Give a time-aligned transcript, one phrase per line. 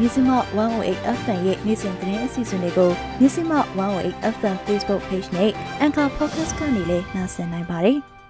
[0.00, 2.90] မြစီမ108 FM ရဲ့နေ့စဉ်သတင်းအစီအစဉ်တွေကို
[3.20, 5.50] မြစီမ108 FM Facebook Page နဲ့
[5.84, 7.98] Anchor Podcast ကနေလည်းနှာစင်နိုင်ပါတယ်။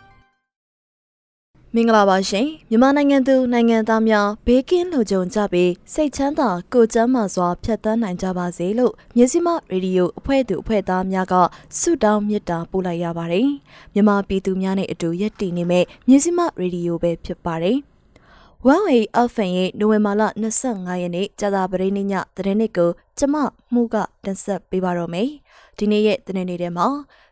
[1.75, 11.35] မင်္ဂလာပါရှင်မြန်မာနိုင်ငံသူနိုင်ငံသားများဘေးကင်းလုံခြုံကြပြီးစိတ်ချမ်းသာကိုယ်ကျန်းမာစွာဖြတ်သန်းနိုင်ကြပါစေလို့မြစီမရေဒီယိုအဖွဲ့သူအဖွဲ့သားများက
[11.79, 13.49] ဆုတောင်းမေတ္တာပို့လိုက်ရပါတယ်
[13.95, 17.79] မြန်မာပြည်သူများနဲ့အတူရက်တည်နေမဲ့မြစီမရေဒီယိုပဲဖြစ်ပါတယ်
[18.63, 20.23] One-way Alpha ရဲ့နိုဝင်ဘာလ
[20.63, 23.35] 25ရက်နေ့ကြာသပတေးနေ့ညသတင်းနစ်ကိုကျမ
[23.73, 25.29] မှုကတင်ဆက်ပေးပါတော့မယ်။
[25.79, 26.89] ဒီနေ့ရဲ့သတင်းတွေထဲမှာ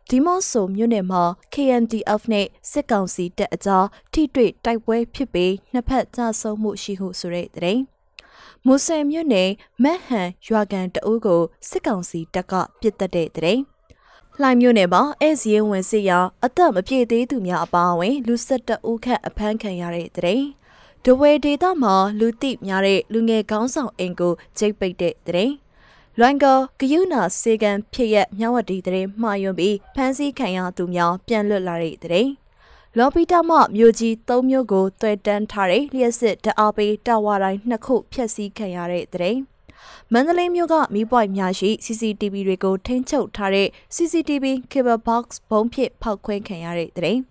[0.09, 1.23] ဒီမော့ဆိုမြို့နယ်မှာ
[1.53, 7.81] KNDF နဲ့စစ်ကောင်စီတပ်အကြားထိတွေ့တိုက်ပွဲဖြစ်ပြီးနှစ်ဖက်ကြဆုံမှုရှိဟုဆိုတဲ့သတင်း။
[8.65, 9.49] မူဆယ်မြို့နယ်
[9.83, 13.61] မက်ဟန်ရွာကန်တအုပ်ကိုစစ်ကောင်စီတပ်ကပစ်တက်တဲ့သတင်း။
[14.39, 20.43] လှိုင်မြို့နယ်မှာအဲဇီယဝင်စစ်ရာအသက်မပြည့်သေးသူများအပါအဝင်လူ၁၁ဦးခန့်အဖမ်းခံရတဲ့တဲ့။
[21.05, 25.51] ဒဝဲဒေတာမှာလူသိများတဲ့လူငယ်ခေါင်းဆောင်အင်ကိုကျိတ်ပိတ်တဲ့တဲ့။
[26.19, 32.27] လွိုင်ကောဂယုနာစေကံဖြစ်ရက်မြဝတီတဲ့မှာယွန်ပြီးဖမ်းဆီးခံရသူများပြန်လွတ်လာတဲ့တဲ့။
[32.97, 39.37] လော်ပီတာမမြို့ကြီး၃မြို့ကိုတွဲတန်းထားတဲ့လျှက်စစ်တအားပေးတာဝါတိုင်းနှစ်ခုဖျက်ဆီးခံရတဲ့တဲ့။
[40.13, 47.19] မန္တလေးမြို့ကမီးပွိုင်များရှိ CCTV တွေကိုထိန်းချုပ်ထားတဲ့ CCTV cable box ဘုံဖြစ်ဖောက်ခွဲခံရတဲ့တဲ့။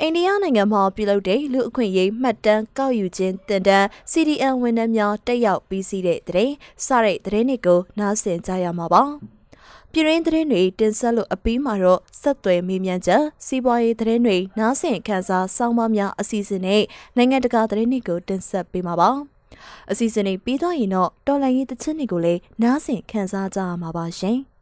[0.00, 6.50] အိန္ဒိယနိုင်ငံမှာပြုလုပ်တဲ့လူအခွင့်အရေးမှတ်တမ်းကောက်ယူခြင်းတင်ဒန်း CDN ဝန်ထမ်းများတက်ရောက်ပြီးစီးတဲ့တဲ့
[6.84, 9.02] စတဲ့တဲ့တွေကိုနားဆင်ကြရမှာပါ
[9.90, 16.82] ပြည်ရင်းသတင်းတွေတင်ဆက်လို့အပြီးမှာတော့ဆက်သွယ်မေးမြန်းချက်စီးပွားရေးသတင်းတွေနားဆင်ခန်းစားစောင်းမများအစီအစဉ်နဲ့
[17.16, 19.10] နိုင်ငံတကာသတင်းတွေကိုတင်ဆက်ပေးမှာပါ
[19.90, 24.38] အစီအစဉ်တွေပြီးတော့ရင်တော့တော်လိုင်းရေးတချင်းတွေကိုလည်းနားဆင်ခန်းစားကြရမှာပါရှင်။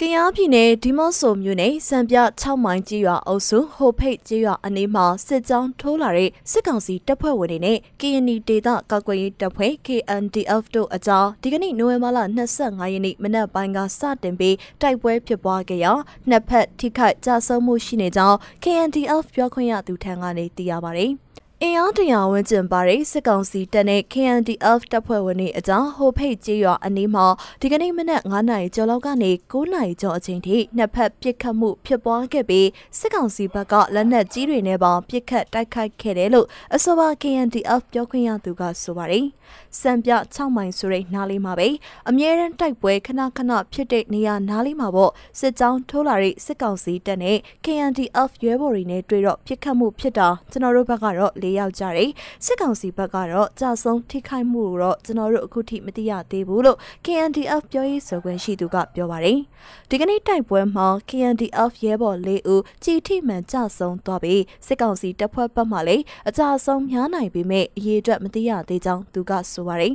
[0.00, 12.18] ကရားပြည်နယ်ဒီမော့ဆိုမြို့နယ်စံပြ6မိုင်ကြီးရွာအုပ်စုဟိုဖိတ်ကြီးရွာအနီးမှာစစ်ကြောင်းထိုးလာတဲ့စစ်ကောင်စီတပ်ဖွဲ့ဝင်တွေနဲ့ KNI ဒေသကာကွယ်ရေးတပ်ဖွဲ့ KNDF တို့အကြားဒီကနေ့နိုဝင်ဘာလ
[12.56, 15.92] 25ရက်နေ့မနက်ပိုင်းကစတင်ပြီးတိုက်ပွဲဖြစ်ပွားခဲ့ရာ
[16.28, 21.12] နှစ်ဖက်ထိခိုက်ကြဆုံးမှုရှိနေကြောင်း KNDF ပြောခွင့်ရသူထံကနေသိရပါတယ်။
[21.64, 27.26] အင်အားတရာဝန်းကျင်ပါတဲ့စစ်ကောင်စီတပ်နဲ့ KNDF တပ်ဖွဲ့ဝင်တွေအကြောင်းဟိုဖိတ်ကျေးရွာအနီးမှာ
[27.60, 32.68] ဒီကနေ့မနက်9နာရီကျော်လောက်ကနေ9နာရီကျော်အချိန်ထိနှစ်ဖက်ပစ်ခတ်မှုဖြစ်ပွားခဲ့ပြီး
[32.98, 39.26] စစ်ကောင်စီဘက်ကလက်နက်ကြီးတွေနဲ့ပေါင်းပစ်ခတ်တိုက်ခိုက်ခဲ့တယ်လို့အဆိုပါ KNDF ပြောခွင့်ရသူကဆိုပါတယ်။
[39.80, 41.68] စံပြ6မိုင်ဆိုတဲ့နားလေးမှာပဲ
[42.08, 52.10] အမြဲတမ်းတိုက်ပွဲခဏခဏဖြစ်တဲ့နေရာနားလေးမှာပေါ့စစ်ကြောင်းထိုးလာတဲ့စစ်ကောင်စီတပ်နဲ့ KNDF ရဲဘော်တွေနဲ့တွေ့တော့ပစ်ခတ်မှုဖြစ်တာကျွန်တော်တို့ဘက်ကတော့၄ယောက်ကြတယ်
[52.44, 59.38] စစ်ကောင်စီဘက်ကတော့ကြာဆုံးထိခိုက်မှုတော့ကျွန်တော်တို့အခုထိမသိရသေးဘူးလို့ KNDF ပြောရေးဆိုခွင့်ရှိသူကပြောပါတယ်
[59.90, 69.94] ဒီကနေ့တိုက်ပွဲမှာ KNDF ရဲဘော်၄ဦးကြီးထိမှန်ကြာဆုံးသွားပြီးစစ်ကောင်စီတပ်ဖွဲ့ဘက်မှလည်းအကြဆုံးများနိုင်ပေမဲ့အရေးအတွက်မသိရသေးကြောင်းသူကဆိုပါတယ်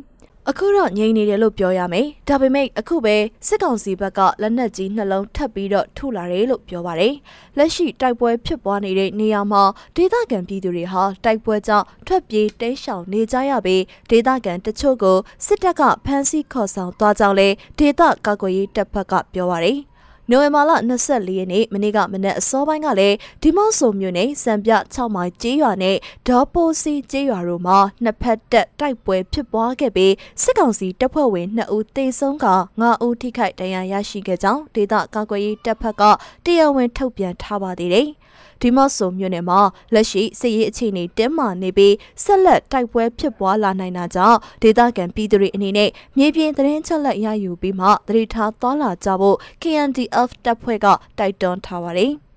[0.50, 3.16] အခုတော့ငြိမ်နေတယ်လို့ပြောရမယ်။ဒါပေမဲ့အခုပဲ
[3.48, 7.14] စစ်ကောင်စီဘက်ကလက်နက်ကြီးနှလုံးထပ်ပြီးတော့ထုလာတယ်လို့ပြောပါတယ်။
[7.58, 9.64] လက်ရှိတိုက်ပွဲဖြစ်ပွားနေတဲ့နေရာမှာ
[9.96, 17.48] ဒေသခံပြည်သူတွေဟာတိုက်ပွဲကြောင့်ထွက်ပြေးတိမ်းရှောင်နေကြရပြီးဒေသခံတချို့ကိုစစ်တပ်ကဖမ်းဆီးခေါ်ဆောင်သွားကြောင်းလဲ
[17.80, 19.80] ဒေသကာကွယ်ရေးတပ်ဖက်ကပြောပါတယ်။
[20.32, 20.72] နိုဝင်ဘာလ
[21.06, 25.98] 24ရက်နေ့မနေ့ကမနက်အစောပိုင်းကလည်းဒီမော့ဆိုမြို့နယ်စံပြ6မိုင်ကျေးရွာနဲ့
[26.28, 32.48] ဒေါ်ပိုစီကျေးရွာတို့မှာနှစ်ဖက်တက်တိုက်ပွဲဖြစ်ပွားခဲ့ပြီးစစ်ကောင်စီတပ်ဖွဲ့ဝင်2ဦးသေဆုံးက
[32.82, 36.04] 9ဦးထိခိုက်ဒဏ်ရာရရှိခဲ့ကြောင်းဒေသကာကွယ်ရေးတပ်ဖက်က
[36.46, 38.08] တရားဝင်ထုတ်ပြန်ထားပါသေးတယ်။
[38.62, 39.60] ဒီမော့ဆိုမြို့နယ်မှာ
[39.94, 50.88] လက်ရှိစစ်ရေးအခြေအနေတင်းမာနေပြီးဆက်လက်တိုက်ပွဲဖြစ်ပွားလာနိုင်တာကြောင့်ဒေသခံပြည်သူတွေအနေနဲ့မြေပြင်သတင်းချက်လက်ရယူပြီးမှတတိထားသွားလာကြဖို့ KNDF တပ်ဖွဲ့က
[51.20, 52.14] တိုက်တွန်းထားပါတယ်။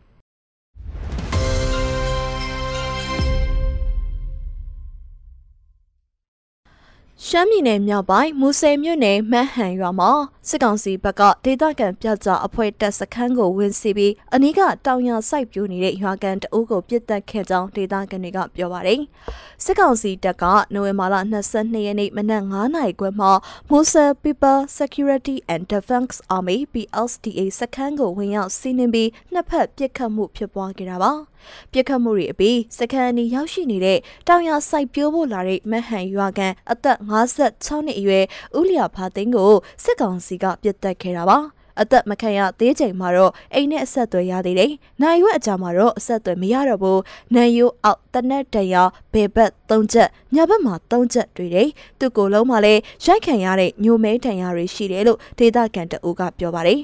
[7.29, 10.11] ရှမ်းပြည်နယ်မြောက်ပိုင်းမူဆယ်မြို့နယ်မတ်ဟန်ရွာမှာ
[10.49, 19.01] စစ်ကောင်စီဘက်ကဒေသခံပြကြအဖွဲ့တပ်စခန်းကိုဝင်စီပြီးအနီးကတောင်ရစိုက်ပြိုနေတဲ့ရွာကန်တအုပ်ကိုပြစ်တက်ခဲ့ကြောင်းဒေသခံတွေကပြောပါတယ်။
[19.65, 20.45] စစ်ကောင်စီတပ်က
[20.75, 21.17] နိုဝင်ဘာလ
[21.51, 23.33] 22ရက်နေ့မနက်9နာရီခွဲမှာ
[23.71, 31.13] မူဆယ် People Security and Defense Army PLSDA စခန်းကိုဝင်ရောက်စီးနင်းပြီးနှစ်ဖက်ပစ်ခတ်မှုဖြစ်ပွားခဲ့တာပါ။
[31.73, 33.99] ပြစ်ခတ်မှုတွေအပြီးစကန်နီရောက်ရှိနေတဲ့
[34.29, 38.25] တောင်ရစိုက်ပြိုးဖို့လာတဲ့မဟန်ရွာကန်အသက်56နှစ်အရွယ်
[38.59, 39.53] ဦးလျာဖာသိန်းကို
[39.85, 46.99] စစ်ကောင်စီကပြစ်တက်ခဲ့တာပါအသက်မခံရသေးချိန်မှာတော့အိမ်နဲ့အဆက်အသွယ်ရသေးတယ်။နိုင်ရွက်အကြမှာတော့အဆက်အသွယ်မရတော့ဘူး။
[47.35, 48.77] နန်ယိုအောက်တနက်တန်ရ
[49.13, 51.69] ဘေဘက်3ချက်ညဘက်မှာ3ချက်တွေ့တယ်
[51.99, 56.81] သူကိုယ်လုံးမှာလည်းရိုက်ခံရတဲ့ညိုမဲတန်ရာတွေရှိတယ်လို့ဒေသခံတအူးကပြောပါတယ်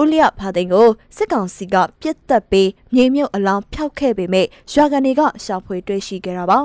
[0.00, 6.60] ဦးလျဖာသိန်းကိုစစ်ကောင်စီကပြစ်တက်ပြီးမြေမြုပ်အလောင်းဖျောက်ခဲ့ပေမဲ့ရွာကန်တွေကရှာဖွေတွေ့ရှိခဲ့တာပါ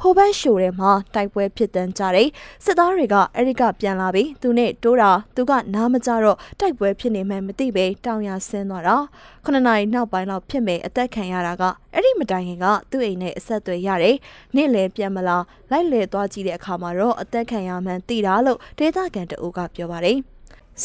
[0.00, 2.28] ဟိုဘက်ရှိုထဲမှာတိုက်ပွဲဖြစ်တန်းကြတဲ့
[2.64, 8.96] စစ်သားတွေကအဲ့ဒီကပြန်လာပြီးသူနဲ့တိုးတာသူကနားမကြတော့တိုက်ပွဲဖြစ်နေမှမသိပဲတောင်ရဆင်းသွားတာ
[9.44, 11.62] ခုနှစ်နာရီနောက်ပိုင်းလောက်ဖြစ်မဲ့အသက်ခံရတာက
[11.94, 14.16] အဲ့ဒီမတိုင်ခင်ကသူ့အိမ်နဲ့အဆက်အသွယ်ရတယ်
[14.54, 15.38] နေ့လယ်ပြန်မလာ
[15.70, 20.18] လိုက်လေသွားကြည့်တဲ့အခါမှာတော့အသက်ခံရမှန်းသိတာလို့ဒေသခံတအုပ်ကပြောပါတယ်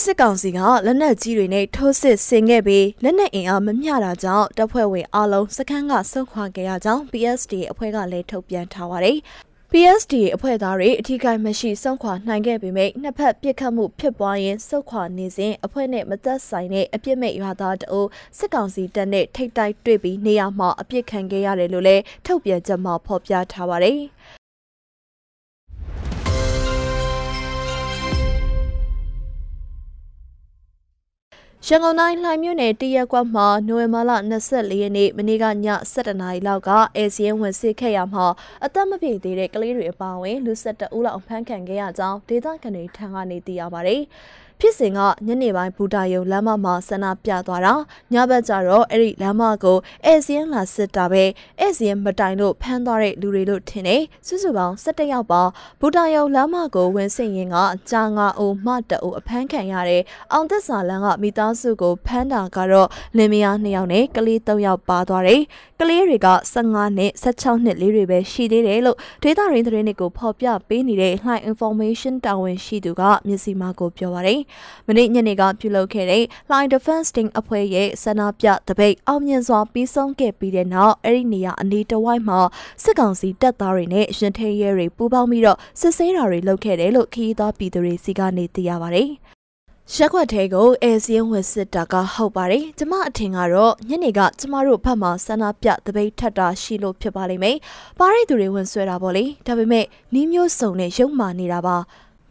[0.02, 9.18] စစ်ကောင်စီကလက်နက်ကြီးတွေနဲ့ထိုးစစ်ဆင်ခဲ့ပြီးလက်နက်အင်အားမမျှတာကြောင့်တပ်ဖွဲ့ဝင်အလုံးစခန်းကဆုတ်ခွာခဲ့ရကြောင်း PSD အဖွဲ့ကလည်းထုတ်ပြန်ထားပါတယ်။
[9.72, 23.98] PSD အဖွဲ့သားတွေအထူးကိမရှိစုံခွာနိုင်ခဲ့ပေမဲ့နှစ်ဖက်ပြစ်ခတ်မှုဖြစ်ပွားရင်စုခွာနေစဉ်အဖွဲ့နဲ့မသက်ဆိုင်တဲ့အပြစ်မဲ့ရွာသားတအုပ်စစ်ကောင်စီတပ်နဲ့ထိတ်တိုက်တွေ့ပြီးနေရာမှာအပြစ်ခံခဲ့ရတယ်လို့လည်းထုတ်ပြန်ချက်မှာဖော်ပြထားပါတယ်။
[31.68, 34.12] ရန်ကုန်တိုင်းလှိုင်မြို့နယ်တရက်ကွက်မှာနိုဝင်ဘာလ
[34.42, 35.50] 24ရက်နေ့မနေ့ကည
[35.94, 38.26] 7:00နာရီလောက်ကအဲစီယန်ဝင်စစ်ခဲ့ရမှာ
[38.66, 44.02] အသက်မပြည့်သေးတဲ့ကလေးတွေအပါအဝင်လူ12ဦးလောက်ဖမ်းခံခဲ့ရကြောင်းဒေသခံတွေထံကနေသိရပါတယ်။
[44.60, 47.74] ဖြစ်စဉ်ကညနေပိုင်းဘူတာယုံလမ်းမမှာဆန္ဒပြသွားတာ
[48.14, 51.24] ညဘက်ကျတော့အဲ့ဒီလမ်းမကိုအဲစင်းလာစစ်တာပဲ
[51.60, 55.42] အဲစင်းမတိုင်လို့ဖမ်းသွားတဲ့လူတွေလို့ထင်တယ်စုစုပေါင်း17ယောက်ပါ
[55.80, 57.58] ဘူတာယုံလမ်းမကိုဝင်ဆင်ရင်က
[57.90, 60.02] ကြာငါအိုမတအိုအဖမ်းခံရတဲ့
[60.32, 65.42] အောင်သက်စာလန်းကမိသားစုကိုဖမ်းတာကတော့လင်မယား2ယောက်နဲ့ကလေး3ယောက်ပါသွားတယ်
[65.80, 74.40] ကလေးတွေက15နှစ်16နှစ်လေးတွေပဲရှိသေးတယ်လို့ဒေတာရင်းသတင်းတွေကိုဖော်ပြပေးနေတဲ့ High Information တာဝန်ရှိသူကမျက်စိမှကိုပြောပါတယ်။
[74.88, 82.40] မနေ့ညနေကပြုလုပ်ခဲ့တဲ့ Line Defense Team အဖွဲ့ရဲ့ဆန္ဒပြတပိတ်အောင်မြင်စွာပြီးဆုံးခဲ့ပြီးတဲ့နောက်အဲ့ဒီနေရာအနီးတစ်ဝိုက်မှာ
[82.84, 89.10] စစ်ကောင်စီတပ်သားတွေနဲ့ရင်ထဲရဲတွေပူးပေါင်းပြီးတော့စစ်ဆေးတာတွေလုပ်ခဲ့တယ်လို့ခရီးသွားပြည်သူတွေစီကနေသိရပါတယ်။
[89.92, 97.58] ရက်ွက်ထဲကိုအဲစင်းဝစ်စစ်တာကဟုတ်ပါတယ်ကျမအထင်ကတော့ညနေကကျမတို့ဘက်မှာဆန္ဒပြတပိတ်ထက်တာရှိလို့ဖြစ်ပါလိမ့်မယ်
[98.00, 101.78] ပါရိတ်သူတွေဝင်ဆွဲတာပေါ့လေဒါပေမဲ့နီးမျိုးစုံနဲ့ရုံမာနေတာပါ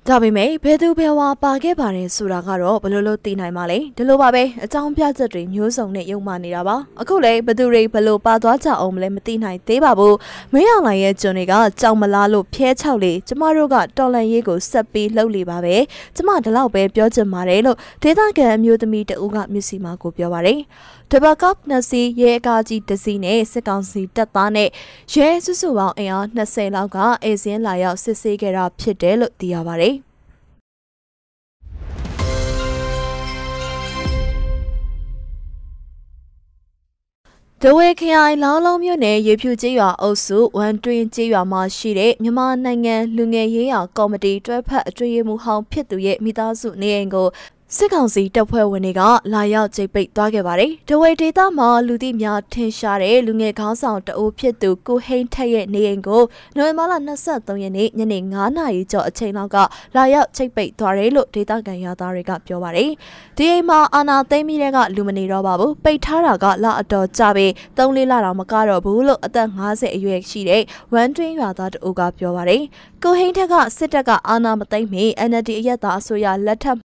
[0.09, 10.17] ဒါပေမဲ့ဘယ်သူဘယ်ဝါပါခဲ့ပါတယ်ဆိုတာကတော့ဘလို့လို့သိနိုင်ပါလဲဒီလိုပါပဲအကြောင်းပြချက်တွေမျိုးစုံနဲ့ယုံမှနေတာပါအခုလေဘသူတွေဘလို့ပါသွားကြအောင်မလဲမသိနိုင်သေးပါဘူး
[10.53, 15.77] မင်းအောင်လိုင်ရဲ့ကျွန်တွေကကြောင်မလားလို့ဖျဲချောက်လေကျမတို့ကတော်လန်ရေးကိုဆက်ပြီးလှုပ်လေပါပဲ
[16.17, 20.61] ကျမဒီလောက်ပဲပြောချင်ပါတယ်လို့ဒေသခံအမျိုးသမီးတဦးကမြစီမာကိုပြောပါတယ်
[21.11, 24.69] တဘကော့နှစ်စီရဲအကားကြီးတစ်စီးနဲ့စစ်ကောင်စီတပ်သားနဲ့
[25.13, 29.92] ရဲစုစုပေါင်းအင်အား20လောက်ကအေစင်းလာရောက်စစ်ဆေးခဲ့တာဖြစ်တယ်လို့သိရပါတယ်။
[37.65, 47.29] ဒဝဲခရိုင်လောင်းလုံးမြို့နယ်ရေဖြူကျေးရွာအုပ်စုဝန်တွင်ကျေးရွာမှာရှိတဲ့မြန်မာနိုင်ငံလူငယ်ရေးရာကော်မတီတွဲဖက်အထွေအမှုဟောင်းဖြစ်သူရဲ့မိသားစုနေအိမ်ကို
[47.77, 49.03] စစ်ကောင်စီတပ်ဖွဲ့ဝင်တွေက
[49.33, 56.23] လာရောက်ကြိတ်ပိတ်သွားခဲ့ပါတယ်။ဒဝေဒေတာမှာလူသိများထင်ရှားတဲ့လူငယ်ခေါင်းဆောင်တအိုးဖြစ်သူကိုဟိန်းထက်ရဲ့နေအိမ်ကို
[56.57, 56.95] နိုဝင်ဘာလ
[57.27, 59.57] 23ရက်နေ့ညနေ9နာရီကျော်အချိန်လောက်က
[59.97, 62.91] လာရောက်ကြိတ်ပိတ်သွားတယ်လို့ဒေတာကန်ရသားတွေကပြောပါတယ်။
[63.37, 72.63] ဒီအိမ်မှာအာနာသိမ့်မိတဲ့ကလူမနေတော့ပါဘူး။ပိတ်ထားတာကလအတော်ကြပြီး3လေးလတော့မကတော့ဘူးလို့အသက်50အရွယ်ရှိတဲ့ဝမ်တွင်းရွာသားတအိုးကပြောပါတယ်။
[73.03, 76.92] ကိုဟိန်းထက်ကစစ်တပ်ကအာနာမသိမ့်မီ NLD အရက်သားအစိုးရလက်ထက်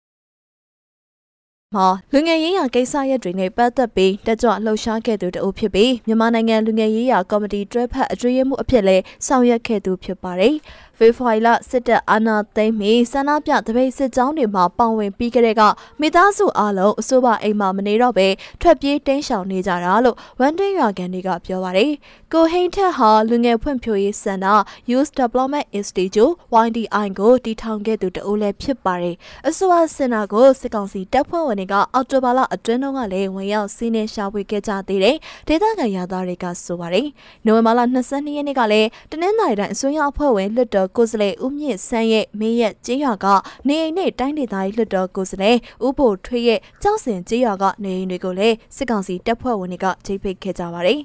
[1.77, 8.97] မှာလူငယ်ရေးရာကိစ္စရပ်တွေနဲ့ပတ်သက်ပြီးတက်ကြွလှုပ်ရှားခဲ့သူတအုပ်ဖြစ်ပြီးမြန်မာနိုင်ငံလူငယ်ရေးရာကော်မတီတွဲဖက်အကြွေးမှုအဖြစ်လဲ
[9.27, 10.55] ဆောင်ရွက်ခဲ့သူဖြစ်ပါတယ်။
[10.99, 15.63] ဖေဖော်ဝါရီလစစ်တပ်အာဏာသိမ်းပြီးဆန္ဒပြတပိတ်စစ်ကြောင်းတွေမှာပါဝင်ပြီးကြတဲ့က
[16.01, 18.29] မိသားစုအလုံးအဆိုပါအိမ်မှာမနေတော့ပဲ
[18.61, 21.91] ထွက်ပြေးတင်းရှောင်နေကြတာလို့ဝန်တင်းရွာကန်တွေကပြောပါတယ်။
[22.33, 24.55] ကိုဟိန်ထက်ဟာလူငယ်ဖွံ့ဖြိုးရေးစင်တာ
[24.91, 26.33] Youth Development Institute
[26.65, 29.15] YDI ကိုတည်ထောင်ခဲ့သူတဦးလည်းဖြစ်ပါတယ်။
[29.49, 35.17] အဆိုပါစင်တာကိုစစ်ကောင်စီတပ်ဖွဲ့ဝင်တွေကအော်တိုဘာလအတွင်းတုန်းကလည်းဝင်ရောက်စီးနှင်းရှာဖွေခဲ့ကြသေးတယ်။
[35.49, 37.07] ဒေသခံရသားတွေကဆိုပါတယ်။
[37.47, 43.27] နိုဝင်ဘာလ22ရက်နေ့ကလည်းတနင်္လာရီတိုင်းအစိုးရအဖွဲ့ဝင်လွှတ်တော်ကိုယ်စားလှယ်ဦးမြင့်ဆန်းရဲ့မင်းရဲ့ကျေးရွာက
[43.69, 51.01] နေအိမ်နဲ့တိုင်းဒေသကြီးလွှတ်တော်ကိုယ်စားလှယ်ဦးဖို့ထွေးရဲ့ကြောက်စင်ကျေးရွာကနေအိမ်တွေကိုလည်းစစ်ကောင်စီတပ်ဖွဲ့ဝင်တွေကချိတ်ပိတ်ခဲ့ကြပါတယ်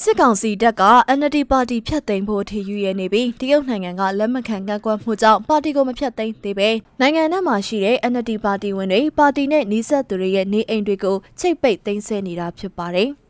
[0.00, 0.82] စစ်ကောင်စီတပ်က
[1.18, 6.68] NLD ပါတီဖြတ်သိမ်းဖို့ထီယူရနေပြီးတရုတ်နိုင်ငံကလက်မခံကန့်ကွက်မှုကြောင့်ပါတီကိုမဖြတ်သိမ်းသေးပဲ
[7.00, 13.10] နိုင်ငံထဲမှာရှိတဲ့ NLD ပါတီဝင်တွေပါတီနဲ့နှီးဆက်သူတွေရဲ့နေအိမ်တွေကိုချိတ်ပိတ်သိမ်းဆည်းနေတာဖြစ်ပါတယ်။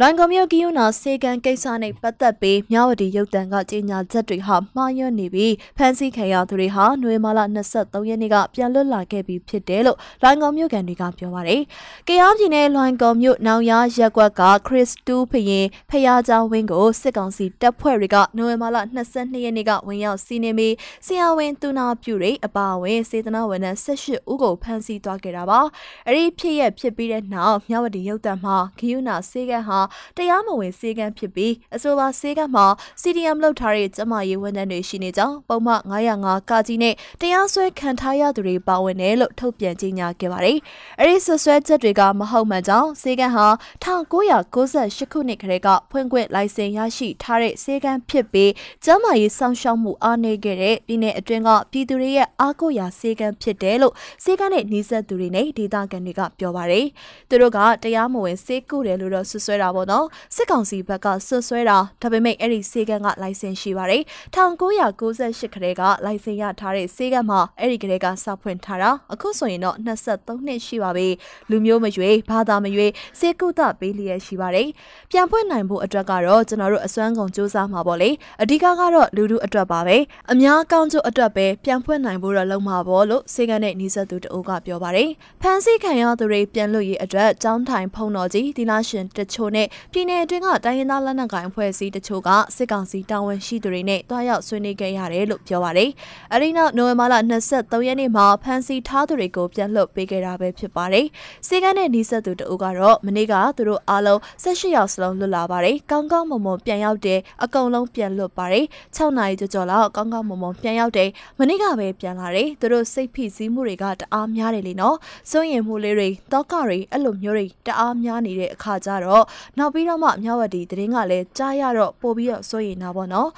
[0.00, 7.40] လွန်ကုန်မြို့ကီယုနာစေကန်ကိစ္စနဲ့ပတ်သက်ပြီးမြဝတီရုပ်တံကကြေညာချက်တွေဟာမှားယွင်းနေပြီးဖမ်းဆီးခံရသူတွေဟာနွေမာလ
[7.74, 11.60] 23ရက်နေ့ကပြန်လွတ်လာခဲ့ပြီးဖြစ်တယ်လို့လွန်ကုန်မြို့ကန်တွေကပြောပါတယ်။
[12.08, 18.76] ကယားပြည်နယ်လွန်ကုန်မြို့နောင်ရရက်ကွက်ကခရစ်စတူဖရင်ဖျားเจ้าဝင်းကိုစစ်ကောင်စီတပ်ဖွဲ့တွေကနွေမာလ
[19.12, 20.74] 22ရက်နေ့ကဝင်ရောက်စီးနင်းပြီး
[21.06, 25.60] ဆီယာဝင်သူနာပြုတွေအပါအဝင်စေတနာဝန်ထမ်း18ဦးကိုဖမ်းဆီးသွားခဲ့တာပါ။
[26.08, 29.80] အဲဒီဖြစ်ရဖြစ်ပြီးတဲ့နောက်မြဝတီရုပ်တံမှာကီယုနာစေကန်ဟာ
[30.17, 32.65] တရားမဝင်စေကမ်းဖြစ်ပြီးအဆိုပါစေကမ်းမှာ
[33.01, 40.57] CDM လောက်ထားတဲ့ကျမရေးဝန်ထမ်းတွေရှိနေကြောင်းပုံမှန်905ကကြီးနဲ့တရားစွဲခံထားရသူတွေပါဝင်တယ်လို့ထုတ်ပြန်ကြေညာခဲ့ပါတယ်။
[40.99, 43.47] အဲဒီဆွဆွဲချက်တွေကမဟုတ်မှန်ကြောင်းစေကမ်းဟာ
[43.83, 48.51] 1998ခုနှစ်ကလေးကဖွင့်ခွင့်လိုင်စင်ရရှိထားတဲ့စေကမ်းဖြစ်ပြီး
[48.85, 56.85] ကျမရေးစောင့်ရှောက်မှုအားနည်းခဲ့တဲ့ပြည်내အတွင်းကပြည်သူတွေရဲ့အားကိုးရာစေကမ်းဖြစ်တယ်လို့စေကမ်းနဲ့နှီးဆက်သူတွေနဲ့ဒေသခံတွေကပြောပါတယ်။
[57.29, 60.05] သူတို့ကတရားမဝင်စေကူတယ်လို့တော့ဆွဆွဲတာပေါ့နော်
[60.35, 64.03] စစ်ကောင်စီဘက်ကဆွဆွဲတာဒါပေမဲ့အဲ့ဒီစေကန်းကလိုင်စင်ရှိပါတယ်
[64.35, 71.07] 1998ခရဲကလိုင်စင်ရထားတဲ့စေကန်းမှာအဲ့ဒီကလေးကစဖွင့်ထားတာအခုဆိုရင်တော့23နှစ်ရှိပါပြီ
[71.49, 74.67] လူမျိုးမရွေးဘာသာမရွေးစေကုသပေးလျက်ရှိပါတယ်
[75.11, 78.09] ပြန်ဖွင့်နိုင်ဖို့အတွက်ကတော့ကျွန်တော်တို့အစွမ်းကုန်စူးစမ်းမှာပေါ့လေ
[78.41, 79.97] အဓိကကတော့လူလူအတွက်ပါပဲ
[80.31, 85.09] အများကောင်းကျိုးအတွက်ပဲပြန်ဖွင့်နိုင်ဖို့တော့လုံမှာပေါ့လို့စေကန်းနဲ့နီးစပ်သူတအုပ်ကပြောပါတယ်
[85.41, 95.89] ဖန်စီခံရသူတွေပြန်လွတ်ရေးအတွက်ចောင်းထိုင်ဖုံတော်ကြီးဒီလာရှင်တချို့နဲ့ပြည်내အတွင်းကတိုင်းရင်းသားလက်နက်ကိုင်အဖွဲ့အစည်းတချို့ကစစ်ကောင်စီတာဝန်ရှိသူတွေနဲ့တွားရောက်ဆွေးနွေးခဲ့ရတယ်လို့ပြောပါတယ်။
[96.33, 97.15] အဲဒီနောက်နိုဝင်ဘာလ
[97.47, 101.05] 23ရက်နေ့မှာဖမ်းဆီးထားသူတွေကိုပြန်လွှတ်ပေးခဲ့တာပဲဖြစ်ပါတယ်။
[101.47, 108.65] စေကန်းနဲ့နှီးဆက်သူတအုပ်ကတော့မနေ့ကသူတို့အားလုံး18ယောက်စလုံးလွတ်လာပါတယ်။ကောင်းကောင်းမွန်မွန်ပြန်ရောက်တယ်အကုန်လုံးပြန်လွတ်ပါတယ်။
[108.97, 111.09] 6နာရီကျော်ကျော်လောက်ကောင်းကောင်းမွန်မွန်ပြန်ရောက်တယ်
[111.39, 114.97] မနေ့ကပဲပြန်လာတယ်။သူတို့စိတ်ဖိစီးမှုတွေကတအားများတယ်လေနော်။
[115.31, 119.23] စိုးရင်မှုလေးတွေတောကတွေအဲ့လိုမျိုးတွေတအားများနေတဲ့အခါကျတော့
[119.57, 123.29] နောက်ပြီးတော့မှမြဝတီသတင်းကလည်းကြားရတော့ပို့ပြီးတော့စိုးရိမ်တာပေါ့နော်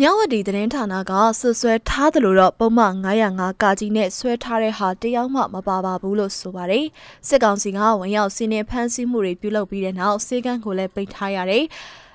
[0.00, 6.86] မြဝတီသတင်းဌာနကဆွဆွဲထားတယ်လို့တော့ပုံမှန်905ကကြီးနဲ့ဆွဲထားတဲ့ဟာတယောက်မှမပါပါဘူးလို့ဆိုပါတယ်
[7.28, 11.64] စစ်ကောင်စီကဝင်ရောက်စီးနှင်းဖမ်းဆီးမှုတွေပြုလုပ်ပြီးတဲ့နောက်စေကန်းကိုလည်းပိတ်ထားရတယ်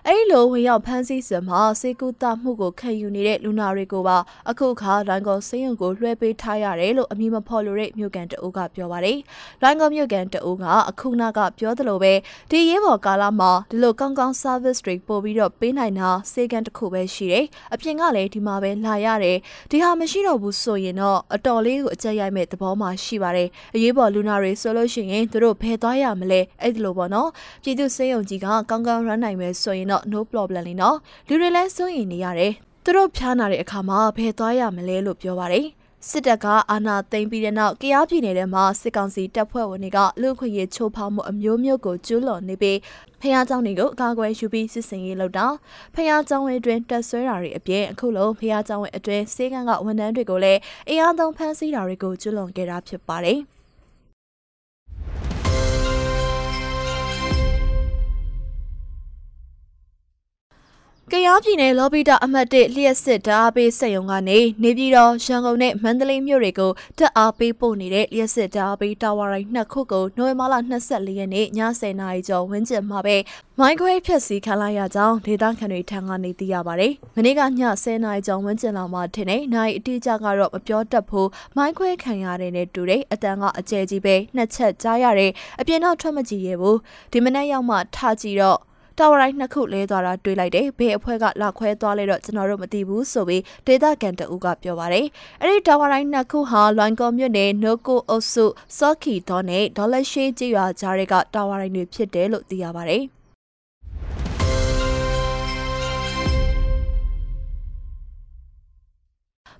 [0.07, 4.17] အဲ့လိုဝင်ရောက်ဖမ်းဆီးစမှာစေကူတာမှုကိုခံယူနေတဲ့လူနာတွေကိုပါ
[4.49, 9.17] အခုခါလိုင်းကောစေယုံကိုလွှဲပေးထားရတယ်လို့အမည်မဖော်လို့တဲ့မြို့ကန်တအုပ်ကပြောပါတယ်။
[9.61, 12.13] လိုင်းကောမြို့ကန်တအုပ်ကအခုနာကပြောသလိုပဲ
[12.51, 19.37] ဒီရေးပေါ်ကာလမှာဒီလိုကောင်းကောင်း service တွေပို့ပြီးတော့ပေးနိုင်တာစေကန်တစ်ခုပဲရှိတယ်။အပြင်ကလည်းဒီမှာပဲလာရတယ်။
[19.71, 27.29] ဒီဟာမရှိတော့ဘူးဆိုရင်တော့အတော်လေးကိုအကြက်ရိုက်မဲ့သဘောမှရှိပါတယ်။အရေးပေါ်လူနာတွေဆိုလို့ရှိရင်တို့ဘယ်သွားရမလဲအဲ့ဒီလိုပေါ့နော်။
[27.63, 30.96] ပြည်သူစေယုံကြီးကကောင်းကောင်း run နိုင်မယ်ဆိုရင်တော့ no problem လေနော်
[31.28, 32.52] လူတွေလည်းစိုးရိမ်နေရတယ်
[32.84, 35.66] သူတို့ဖျားနာတဲ့အခါမှာဘယ်သွားရမလဲလို့ပြောပါတယ်
[36.08, 42.78] စစ်တပ်ကအာဏာသိမ်းပြီးတဲ့နောက်ကရားပြည်နယ်ထဲမှာစစ်ကောင်စီတပ်ဖွဲ့ဝင်တွေကလူခွင့်ရေးချိုးဖောက်မှုအမျိုးမျိုးကိုကျူးလွန်နေပြီး
[43.20, 45.46] ဖျားเจ้าတွေကိုအကာအကွယ်ယူပြီးစစ်စင်ရေးလုပ်တာ
[45.94, 53.38] ဖျားเจ้าဝင်အတွင်းတက်ဆွဲတာတွေအပြင်အခုလုံးဖျားเจ้าဝင်အတွင်းစေကန်းကဝန်ထမ်းတွေကိုလည်းအင်အားသုံးဖမ်းဆီးတာတွေကိုကျူးလွန်ခဲ့တာဖြစ်ပါတယ်။
[61.13, 70.55] ကယားပြည်နယ်လော်ဘီတာအမှတ်1လျှက်စစ်ဓာတ်အားပေးစက်ရုံကနေနေပြည်တော်ရန်ကုန်နဲ့မန္တလေးမြို့တွေကိုဓာတ်အားပေးပို့နေတဲ့လျှက်စစ်ဓာတ်အားပေးတာဝါရိုင်းနှစ်ခုကိုနိုဝင်ဘာလ
[70.87, 73.17] 24ရက်နေ့ည10:00နာရီကျော်ဝန်းကျင်မှာပဲ
[73.59, 77.45] မိုင်းခွဲဖြက်စီခံလိုက်ရကြောင်းဒေသခံတွေထံကနေသိရပါတယ်။မနေ့ကည
[77.83, 86.77] 10:00နာရီကျော်ဝန်းကျင်လောက်မှာထင်တဲ့နိုင်အတိအကျကတော့မပြောတတ်ဘူးမိုင်းခွဲခံရတဲ့နဲ့တူတဲ့အတန်ကအကျဲကြီးပဲနှစ်ချက်ကြားရတဲ့အပြင်တော့ထွက်မကြည့်ရဘူး။
[87.11, 88.59] ဒီမနေ့ရောက်မှထကြည့်တော့
[88.97, 95.05] တာဝရိုင်းနှစ်ခုလဲသွားတာတွေ့လိုက်တယ်။ဘယ်အဖွဲ့ကလာခွဲသွားလဲတော့ကျွန်တော်တို့မသိဘူးဆိုပြီးဒေတာကန်တူကပြောပါတယ်။
[95.41, 98.45] အဲ့ဒီတာဝရိုင်းနှစ်ခုဟာလွိုင်ကော်မြို့နယ်နိုကိုအုပ်စု
[98.77, 103.03] စော့ခီဒေါ်နဲ့ဒေါ်လက်ရှိကြေးရွာကြားတွေကတာဝရိုင်းတွေဖြစ်တယ်လို့သိရပါတယ်။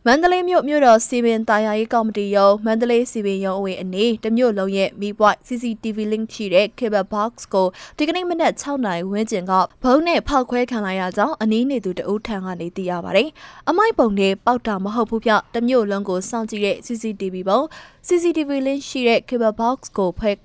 [0.08, 7.68] မန္တလေးမြို့မြို့တော်စီပင်တာယာရေးကော်မတီရုံးမန္တလေးစီပင်ရုံးအဝင်အနေတမြို့လုံးရဲ့မိပွိုက် CCTV link ရှိတဲ့ cable box ကို
[7.98, 9.54] ဒီကနေ့မနက်6နာရီဝန်းကျင်က
[9.84, 13.30] ဘုံနဲ့ဖောက်ခွဲခံလိုက်ရကြောင်းအနည်းနေသူတအုပ်ထံကနေသိရပါတယ်။
[13.70, 17.60] အမိုက်ပုံနဲ့ပေါက်တာမဟုတ်ဘူးပြတမြို့လုံးကိုစောင့်ကြည့်တဲ့ CCTV ပုံ
[18.08, 20.38] CCTV link ရှိတဲ့ cable box ကိုဖက်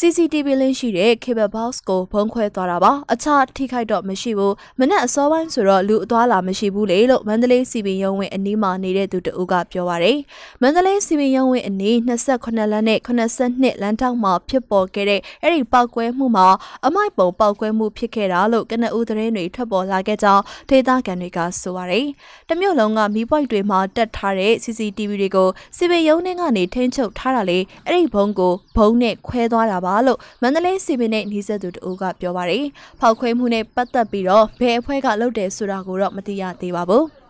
[0.00, 10.18] CCTV လင်းရှိတဲ့ cable box ကိုဖုံးခွဲသွားတာပါအခြားထိခိုက်တော့မရှိဘူးမနက်အစောပိုင်းဆိုတော့လူအသွားလာမရှိဘူးလေလို့မန္တလေးစီပင်ရုံးဝင်အနီးမှာနေတဲ့သူတဦးကပြောပါရယ်
[10.62, 16.48] မန္တလေးစီပင်ရုံးဝင်အနီး28လမ်းနဲ့82လမ်းတောက်မှာဖြစ်ပေါ်ခဲ့တဲ့အဲ့ဒီပောက်ကွဲမှုမှာ
[16.86, 22.06] အမိုက်ပုံပောက်ကွဲမှုဖြစ်ခဲ့တာလို့ကနအူသတင်းတွေထွက်ပေါ်လာခဲ့ကြောင်းဒေသခံတွေကဆိုပါရယ်
[22.48, 32.64] တမျိုးလုံးကမီးပွိုက်တွေမှာတက်ထားတဲ့ CCTV တွေကိုစီပင်ရုံးထဲကနေထိန်းချုပ်ထားတာလေအဲ့ဒီဘုံကိုဘုံနဲ့ခွဲသွားတာပါပါလို့မန္တလေးစီမင်းနဲ့နှီးဆက်သူတဦးကပြောပါတယ်။
[33.00, 37.04] ဖောက်ခွဲမှုနဲ့ပတ်သက်ပြီးတော့ဘယ်အဖွဲ့ကလုပ်တယ်ဆိုတာကိုတော့မသိရသေးပါဘူး။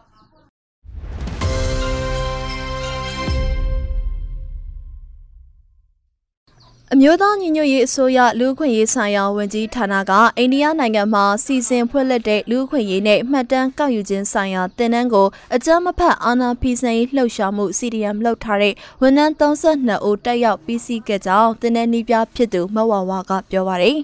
[6.98, 24.00] အမျိုးသားညီညွတ်ရေးအစိုးရလူ့အခွင့်ရေးဆိုင်ရာဝန်ကြီးဌာနကအိန္ဒိယနိုင်ငံမှာစီစဉ်ဖွင့်လှစ်တဲ့လူ့အခွင့်ရေးနဲ့မှတ်တမ်းကောက်ယူခြင်းဆိုင်ရာတင်နန်းကိုအကြမ်းမဖက်အာဏာဖီဆန်ရေးလှုပ်ရှားမှု CDM လှုပ်ထားတဲ့ဝန်ထမ်း32ဦးတက်ရောက်ပြီးစီးခဲ့ကြောင်းတင်နန်းနီးပြဖြစ်သူမဝဝကပြောပါရယ်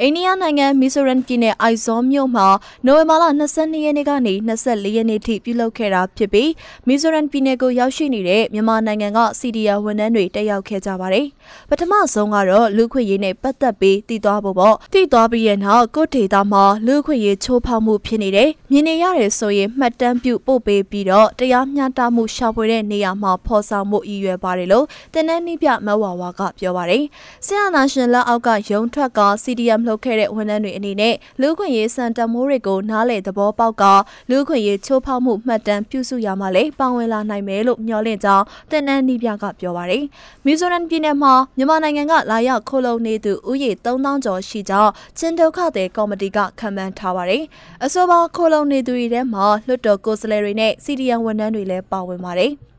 [0.00, 2.46] အိန္ဒိယနိုင်ငံမီဇိုရမ်ပြည်နယ်အိုက်ဇောမြို့မှာ
[2.86, 3.24] နိုဝင်ဘာလ
[3.56, 6.50] 22ရက်နေ့ကနေ24ရက်နေ့ထိပြုလုပ်ခဲ့တာဖြစ်ပြီး
[6.86, 11.26] မီဇိုရမ်ပြည်နယ်ကိုရောက်ရှိနေတဲ့မြန်မာနိုင်ငံက CDM ဝန်ထမ်းတွေတက်ရောက်ခဲ့ကြပါတယ်
[11.70, 27.02] ပထမဆုံးကတော့လူခွေရေးနဲ့ပတ်သက်ပြီးတည်သွားဖို့ပေါ့တည်သွားပြီးရဲ့နောက်ကိုဒေတာမှာလူခွေရေးချိုးဖောက်မှုဖြစ်နေတယ်မြင်နေရတယ်ဆိုရင်မှတ်တမ်းပြုပို့ပေးပြီးတော့တရားမျှတမှုရှာဖွေတဲ့နေရာမှာဖော်ဆောင်မှုအည်ရွယ်ပါတယ်လို့တင်းနှင်းပြမဝဝကပြောပါတယ်
[27.46, 33.84] ဆရာနာရှင်လက်အောက်ကရုံထွက်က CDM လှုပ်ခဲ့တဲ့ဝန်ထမ်းတွေအနေနဲ့လူခွေရေးစံတမိုးတွေကိုနားလေသဘောပေါက်က
[34.30, 40.04] လူခွေရေးချိုးဖောက်မှုမှတ်တမ်းပြုစုရမှလည်းပါဝင်လာနိုင်မယ်လို့မျှော်လင့်ကြောင်းတင်းနှင်းပြကပြောပါတယ်
[40.44, 47.42] မီဇိုရမ်ပြည်နယ်မှာမြန်မာနိုင်ငံကလာရောက်ခိုးလုံနေသူဥယေ3000ကျော်ရှိကြောင်းချင်းဒုက္ခတဲ့ကော်မတီကခံမှန်းထားပါတယ်။
[47.84, 52.52] အဆိုပါခိုးလုံနေသူတွေထဲမှာလွှတ်တော်ကိုယ်စားလှယ်တွေနဲ့စီဒီအန်ဝန်ထမ်းတွေလည်းပါဝင်ပါတယ်။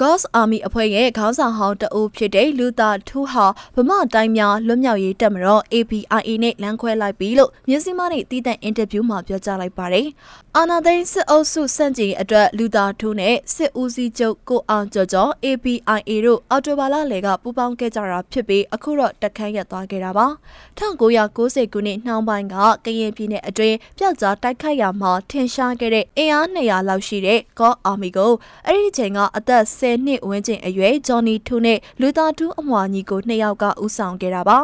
[0.00, 3.46] Ghost Army အဖွဲ့ရဲ့ခေါင်းဆောင်ဟောင်းတအုပ်ဖြစ်တဲ့လူသာထူးဟာ
[3.76, 10.06] ဗမာတိုင်းများလွတ်မြောက်ရေးတပ်မတော် APIA နဲ့လမ်းခွဲလိုက်ပြီလို့မြစည်းမနဲ့တည်တဲ့အင်တာဗျူးမှာပြောကြားလိုက်ပါတယ်။
[10.58, 20.26] အာနာသိန်းစစ်အုပ်စုစန့်ကျင်အတွက်လူသာထူးနဲ့စစ်ဦးစီးချုပ်ကိုအောင်ကျော်ကျော် APIA တို့အော်တိုဘာလလယ်ကပူးပေါင်းခဲ့ကြတာဖြစ်ပြီးအခုတော့တက်ခန်းရက်သွားခဲ့တာပါ။
[20.78, 28.32] 1990ခုနှစ်နှောင်းပိုင်းကကရင်ပြည်နယ်အတွင်းပျောက်ကြားတိုက်ခိုက်ရာမှာထင်ရှားခဲ့တဲ့အင်အား200လောက်ရှိတဲ့ God Army ကို
[28.66, 34.58] အဲ့ဒီချိန်ကအသက်10နှစ်ဝန်းကျင်အရွယ်ဂျော်နီထူနဲ့လူသားတူအမွာညီကိုနှစ်ယောက်ကဦးဆောင်ခဲ့တာပါ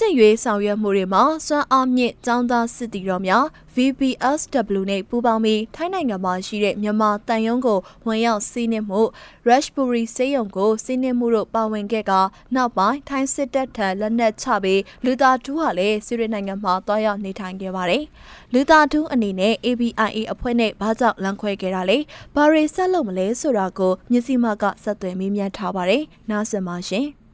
[0.00, 9.00] စစ်ရွေးဆောင်ရွက်မှုတွေမှာစွမ်းအားမြင့်ចောင်းသားစစ်တီတော်များ VPSW နဲ့ပူးပေါင်းပြီးထိုင်းနိုင်ငံမှာရှိတဲ့မြန်မာတန်ယုံကိုဝင်ရောက်စီးနင်းမှု
[9.48, 12.12] Rashbury စေယုံကိုစီးနင်းမှုတို့ပါဝင်ခဲ့က
[12.54, 18.04] နောက်ပိုင်းထိုင်းစစ်တပ်ထံလက်နက်ချပြီးလူသားတူဟာလည်းစီရီနိုင်ငံမှာတွားရောက်နေထိုင်ခဲ့ပါတယ်။
[18.52, 21.98] လူသားတူအနေနဲ့ ABIA အဖွဲ့နဲ့ဘာကြောင့်လမ်းခွဲခဲ့တာလဲ။
[22.34, 27.08] ဘာတွေဆက်လုပ်မလဲဆိုတာကိုမြစီမကဆက်သွယ်မေးမြန်းထားပါတယ်။နားဆင်ပါရှင်။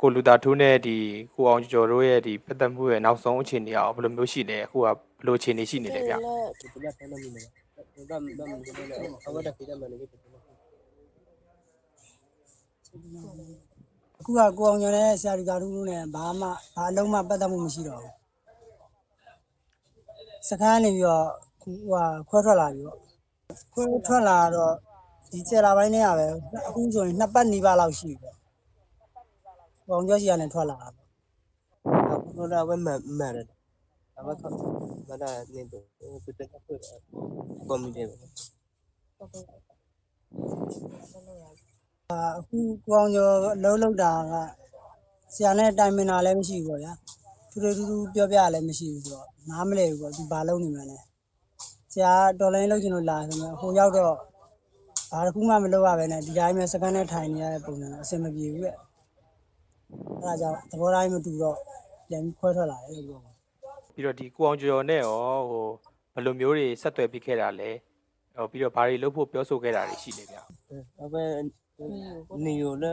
[0.00, 0.96] ကိုလူသားထိုးနဲ့ဒီ
[1.34, 7.46] ကိုအောင်ကျော်တို့ရဲ့ဒီပတ်သက်မှုရဲ့နောက်ဆုံးအခြေအနေအောင်ဘယ်လိုမျိုးရှိလဲအခုကဘယ်လိုအခြေအနေရှိနေလဲဗျဒီကဖမ်းနေတယ်။
[8.10, 10.08] ဒါမှမဟုတ်ဘူးလေ။အဝတ်တက်ကြတယ်မနေဘူး။
[14.20, 18.14] အခုကကိုအောင်ကျော်နဲ့ဆရာဒီသာထူးတို့နဲ့ဘာမှဘာအလုံးမှပတ်သက်မှုမရှိတော့ဘူး
[20.48, 21.26] စကန်းနေပြီးတော့
[21.62, 22.98] ဟိုဟာခွဲထွက်လာပြီပေါ့
[23.72, 24.72] ခွဲထွက်လာတော့
[25.32, 26.26] ဒီကျေလာပိုင်းနဲ့ရပဲ
[26.68, 28.30] အခုဆိုရင်နှစ်ပတ်နီးပါးလောက်ရှိပြီ
[29.88, 31.06] ပေါ့ကိုအောင်ကျော်ရှိရနဲ့ထွက်လာတာပေါ့
[32.36, 33.46] ဘုရားဝဲမှန်မှန်တယ်။
[34.18, 34.42] အဝတ်က
[35.08, 35.84] မဒါနေတော့
[36.24, 36.80] ပြတက်ခွင့်
[37.68, 38.14] ကော်မတီပဲ
[42.12, 44.34] အာအခုကိုအောင်ကျော်အလုံးလောက်တာက
[45.34, 46.92] ဆရာနဲ့တိုင်မင်တာလည်းမရှိဘူးပေါ့ဗျာ
[47.50, 50.98] ထူးထူးထူးထူးပြောပြလည်းမရှိဘူးဆိုတော့နားမလဲဘူးပေါ့ဒီဘာလုံးနေမှန်းလဲ
[51.92, 54.14] ဆရာတော်လိုင်းလောက်ချင်လို့လာဆိုမှဟိုရောက်တော့
[55.10, 58.76] ဘာတစ်ခုမှမလုပ်ရပဲနဲ့ဒီတိုင်းပဲစကန်နဲ့ထိုင်နေရတဲ့ပုံစံတော့အဆင်မပြေဘူးရဲ့
[60.22, 61.56] အဲဒါကြောင့်သဘောတိုင်းမတူတော့
[62.08, 63.32] ပြန်ပြီးခွဲထွက်လာတယ်လို့ပြောပါ
[63.94, 65.66] ပြီးတော့ဒီကိုအောင်ကျော်နဲ့ရောဟို
[66.14, 67.70] ဘယ်လိုမျိုးတွေဆက်သွယ်ပြီးခဲ့တာလဲ
[68.36, 70.38] ဟိုပြီးတော့ဘာတွေလုပ်ဖို့ပြောဆိုခဲ့တာတွေရှိလဲဗျ။
[71.02, 71.24] အဝဲ
[72.44, 72.92] နေရလဲ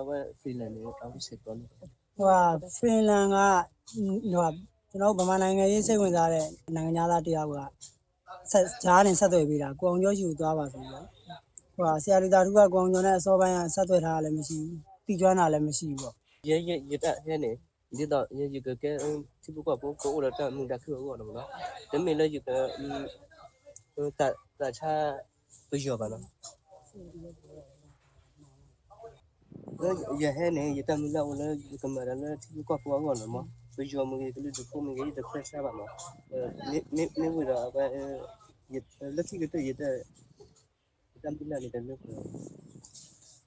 [0.00, 1.82] အဝဲဖီလန်နေအဝဲစစ်ကောနေဟို
[2.28, 2.40] ဟာ
[2.76, 4.48] ဖင်လန်ကဟိုဟာ
[4.90, 7.56] ကျွန်တော်ဗမာနိုင်ငံရေးစိတ်ဝင်စားတဲ့နိုင်ငံသားတယောက်က
[8.50, 11.06] ဆက်ဂျားနဲ့ဆက်သွယ်ပေးတာကိုအောင်ကျော်ရှိကိုသွားပါဆိုတော့
[11.74, 16.14] ဟိုဟာဆရာလူသားသူကကိုအောင်ကျော်နဲ့အစောပိုင်းကဆက်သွယ်ထားတာလည်းမရှိဘူးတီကျွမ်းတာလည်းမရှိဘူးပေါ့။
[16.48, 17.52] ရဲရဲရတဲ့ရဲနေ
[17.98, 18.90] ဒီတော့ရဲရကကဲ
[19.42, 21.28] ဒီဘကဘောကိုရတဲ့မှုတက်ခွေရောနော်။
[21.90, 22.50] ဒါမေလည်းရကတ
[24.60, 24.90] တချာ
[25.70, 26.22] ဘယ်ရောပါနော်။
[30.22, 35.90] ရဟဲနေရတဲ့မှုလည်းလည်းကင်မရာလည်းဒီဘကဘောရောနော်။ဘယ်ရောမှုကြီးကလေးတို့ကိုမကြီးတဲ့ဖက်ရှာပါနော်။
[36.70, 37.84] နေနေနေဝရပဲ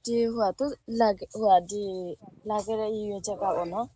[0.08, 0.66] ဒီဟိုကသူ
[1.00, 1.84] လာဟိုကဒီ
[2.50, 3.88] လာခဲ့တဲ့ရည်ရွယ်ချက်ကပေါ့နော်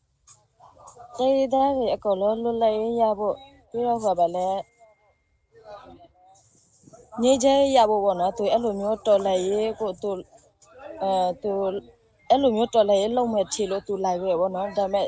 [1.17, 3.35] တေးသားတွေအကုန်လုံးလွတ်လပ်ရေးရဖို့
[3.69, 4.47] ပြီးတော့ဟိုကဗလဲ
[7.21, 10.11] ငြိမ်းချမ်းရေးရဖို့ပေါ့နော်သူအဲ့လိုမျိုးတော်လှန်ရေးကိုသူ
[11.01, 11.51] အဲသူ
[12.29, 15.07] အဲ့လိုမျိုးတော်လှန်ရေးလုပ်မဲ့ထီလို့သူလာခဲ့ပေါ့နော်ဒါပေမဲ့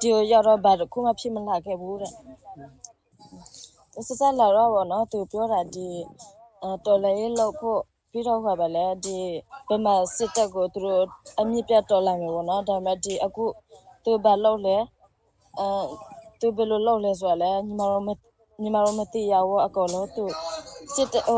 [0.00, 2.12] ဒီကိုရောက်တော့ဘာတစ်ခုမှဖြစ်မလာခဲ့ဘူးတဲ့
[4.06, 5.88] ဆက်ဆက်လာတော့ပေါ့နော်သူပြောတာဒီ
[6.62, 9.18] အဲတော်လှန်ရေးလုပ်ဖို့ ပြီးတော့ဟောပါလေဒီ
[9.68, 11.04] ဘယ်မှာစစ်တပ်ကိုသူတို့
[11.40, 13.44] အမြင့်ပြတ်တော်လိုက်မယ်ပေါ့နော်ဒါပေမဲ့ဒီအခု
[14.04, 14.76] သူဘာလုပ်လဲ
[15.58, 15.68] အဲ
[16.40, 18.08] သူဘယ်လိုလုပ်လဲဆိုတော့လေညီမတို့မ
[18.62, 20.24] ညီမတို့မသိရဘူးအကုန်လုံးသူ
[20.94, 21.36] စစ်တပ်ဟို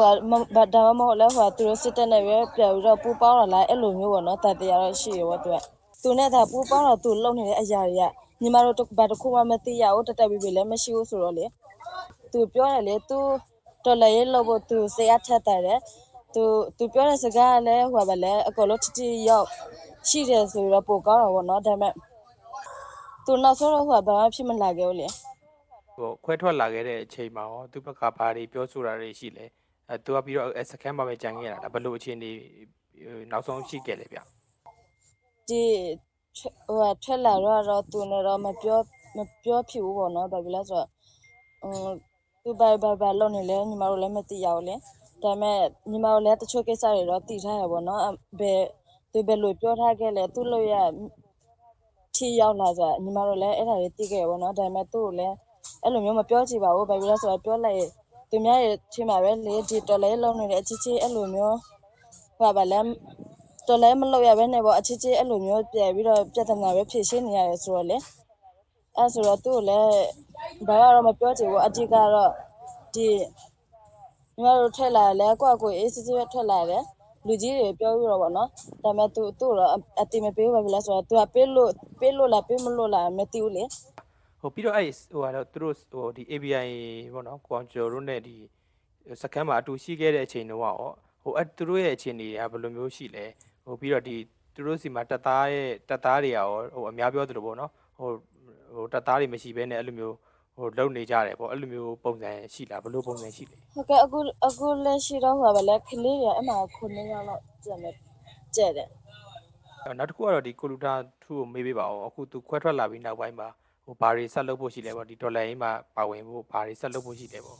[0.56, 5.56] ဘာဒါမှမဟုတ်လဲဟိုသူတို့စစ်တပ်နဲ့ပဲပြန်ပြီးတော့ပူပေါင်းလာလိုက်အဲ့လိုမျိုးပေါ့နော်တတရားတော့ရှိရပေါ့သူက
[6.02, 11.46] သူနဲ့ဒါပူပေါင်းတော့သူလုံနေတဲ့အရာတွေကညီမတို့ဘာတစ်ခုမှမသိရဘူးတက်တက်ပြီးပြီလည်းမရှိဘူးဆိုတော့လေ
[12.32, 13.18] သူပြောတယ်လေသူ
[13.84, 15.78] တော်လည်းရေးလို့ဖို့သူစေရထက်တယ်
[16.34, 16.44] သူ
[16.76, 19.46] သူပြောတဲ့စကားကလည်းဟိုပါလေအကုန်လုံးတတိရောက်
[20.08, 21.92] ရှိတယ်ဆိုတော့ပိုကောင်းတော့ဗောနော်ဒါပေမဲ့
[23.24, 25.08] သူနောက်ဆုံးတော့ဟိုဘာမှဖြစ်မလာခဲ့ဘူးလေ
[25.96, 29.44] ဟိုခွဲထွက်လာခဲ့တဲ့အချိန်မှာရောသူ့ဘက်ကဘာတွေပြောဆိုတာတွေရှိလဲ
[29.88, 32.30] အဲသူကပြီးတော့အဲစကန်မှာပဲကြံခဲ့ရတာလားဘယ်လိုအခြေအနေ
[33.30, 34.18] နောက်ဆုံးရှိခဲ့လဲဗျ
[35.48, 35.62] ဒီ
[36.74, 38.78] ဟိုထွက်လာတော့တော့သူနဲ့တော့မပြော
[39.16, 40.88] မပြောဖြစ်ဘူးဗောနော်ဘာဖြစ်လဲဆိုတော့
[41.62, 41.92] ဟို
[42.42, 44.76] သူဘာဘာဘာလုပ်နေလဲညီမတို့လည်းမသိရဘူးလေ
[45.22, 45.58] ဒါပေမဲ့
[45.90, 48.02] ညီမတို့လည်းတချို့ကိစ္စတွေတော့သိထားရပါတော့
[48.40, 48.62] ဘယ်
[49.12, 50.74] သူဘယ်လိုပြောထားခဲ့လဲသူ့လို့ရ
[52.14, 55.34] ထီရောက်လာဆိုညီမတို့လည်းအဲ့ဒါတွေသိခဲ့ရပါတော့ဒါပေမဲ့သူ့ကိုလည်း
[55.82, 57.86] အဲ့လိုမျိုးမပြောချင်ပါဘူးဘာဖြစ်လဲဆိုတော့ပြောလိုက်
[58.30, 61.58] သူများရဲ့ထင်မှာပဲလေဒီတော်လေးလုံးနေတဲ့အချစ်ချင်းအဲ့လိုမျိုး
[62.38, 62.80] ဟိုပါလဲ
[63.66, 67.96] တော်လည်းမလုပ်ရဘဲနဲ့ပေါ့အချစ်ချင်းအဲ့လိုမျိုးပြဲပြီးတော့ပြဿနာပဲဖြေရှင်းနေရတယ်ဆိုတော့လေ
[68.96, 70.00] အဲ့ဆိုတော့သူ့ကိုလည်း
[70.66, 72.30] ဘာမှတော့မပြောချင်ဘူးအတိကတော့
[72.94, 73.06] ဒီ
[74.36, 76.82] ညီမတို့ထွက်လာလဲကိုယ့်အကိုအေးစစ်စစ်ပဲထွက်လာတယ်
[77.26, 78.48] လူကြီးတွေပြောပြီးတော့ဗောနော်
[78.82, 83.64] ဒါပေမဲ့သူသူ့တော့အတိမပေးဘူးပဲလဲဆိုတော့သူကပေးလို့ပေးလို့လားပေးမလို့လားမသိဘူးလေ
[84.40, 86.70] ဟိုပြီးတော့အဲ့ဟိုကတော့သူတို့ဟိုဒီ ABI
[87.12, 88.34] ပေါ့နော်ကွန်ကျော်တို့နဲ့ဒီ
[89.22, 90.76] စကန်မှာအတူရှိခဲ့တဲ့အချိန်တုန်းကရော
[91.22, 93.24] ဟိုအဲ့သူတို့ရဲ့အခြေအနေကဘယ်လိုမျိုးရှိလဲ
[93.64, 94.16] ဟိုပြီးတော့ဒီ
[94.54, 98.10] သူတို့စီမှာတက်သားရဲ့တက်သားတွေရောဟိုအများပြောသလိုပေါ့နော်ဟို
[98.74, 100.16] ဟိုတက်သားတွေမရှိဘဲနဲ့အဲ့လိုမျိုး
[100.56, 107.94] ဟိုလုံနေကြတယ်ပေါ့အဲ့လိုမျိုးပုံစံရှိလားဘယ်လိုပုံစံရှိလဲဟုတ်ကဲ့အခုအခုလက်ရှိတော့ဟိုပါလဲကလေးတွေအမှခုနှစ်ယောက်လောက်ကျန်တယ်
[108.56, 108.88] ကျဲတယ်
[109.98, 113.48] နောက်တစ်ခုကတော့ဒီကိုလူတာထူကိုမေးပေးပါအောင်အခုသူခွဲထွက်လာပြီးနောက်ပိုင်းမှာ
[113.84, 117.58] ဟိုဘာတွေဆက်လုပ်ဖို့ရှိလဲပေါ့ဒီဒေါ်လာရင်းမှာပါဝင်ဖို့ဘာတွေဆက်လုပ်ဖို့ရှိလဲပေါ့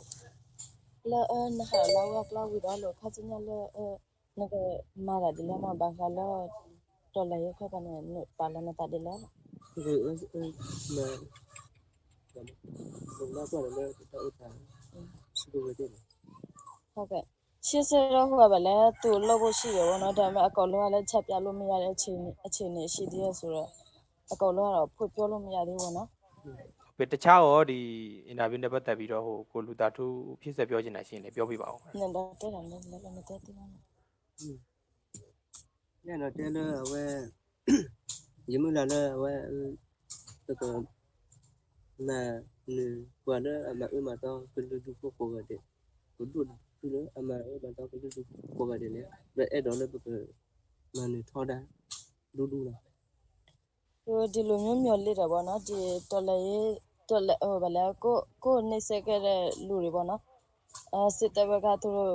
[1.11, 3.87] လဲအနဟာလောကလောက်ဝီတော့လို့ခါစညာလဲအဲ
[4.39, 4.55] နက
[5.07, 6.35] မာလာဒီလမဘာခါလော
[7.15, 7.99] တော်လည်းရခွပနဲ့
[8.39, 9.19] ပါလနဲ့တတယ်လား
[9.85, 10.13] ဒီအဲ
[12.35, 14.49] မဘာလို့လဲတော့တာ
[15.39, 15.89] စကူဝဲတယ်
[16.95, 17.25] ဟုတ်ကဲ့
[17.67, 23.71] ရှင်းစတော့ဟိုပါလဲသူ့လုပ်ဖို့ရှိရပေါ့နော်ဒါပေမဲ့အကောင်လုံးကလည်းချက်ပြလို့မရတဲ့အခြေအနေအခြေအနေရှိသေးရဆိုတော့
[24.33, 27.79] အကောင်လုံးကတော့ဖွပြောလို့မရသေးဘူးနော်ဟုတ်ပြီတခြားရောဒီ
[28.29, 30.05] အင်တာဗျူးနဲ့ပတ်သက်ပြီးတော့ဟိုကိုလူတာထူ
[30.43, 33.71] ဖြစ်ဆက်ပြောချင်တာရှိရင်လည်းပြောပြပါဦးနင်တော့တဲ့တယ်လည်းလည်းမတဲ့တယ်နော်
[36.07, 37.05] ညတော့တဲလဲဝဲ
[38.53, 39.33] ယမလာလဲဝဲ
[40.47, 40.63] တက
[42.09, 42.21] နာ
[42.77, 42.87] နေ
[43.27, 45.61] ဘာလဲအမအမတော့ကလူဒူကိုကိုတဲ့
[46.17, 46.41] ကိုဒူ
[46.81, 48.21] ဒူလဲအမအမတော့ကလူဒူ
[48.57, 49.03] ကိုကတဲ့လေ
[49.37, 50.27] ဘယ်အဲ့တော့လဲဘယ်
[50.97, 51.59] မနေထောတာ
[52.37, 52.81] ဒူဒူလား
[54.05, 55.79] ဟိုဒီလိုမျိုးမျော်လင့်တယ်ပေါ့နော်ဒီ
[56.11, 56.75] တော်လည်း
[57.09, 60.23] တော်လည်းဟိုဗလဲကိုကိုနှိမ့်ဆက်ခဲ့တဲ့လူတွေပေါ့နော်
[60.95, 62.15] အဲစစ်တပ်ဘက်ကသူတို့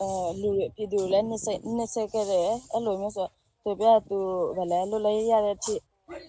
[0.00, 3.28] အဲလူတွေပြည်သူတွေလည်းနှိမ့်ဆက်နှိမ့်ဆက်ခဲ့တယ်အဲ့လိုမျိုးဆို
[3.62, 4.18] သူပြသူ
[4.56, 5.74] ဗလဲလွတ်လည်ရတဲ့အထိ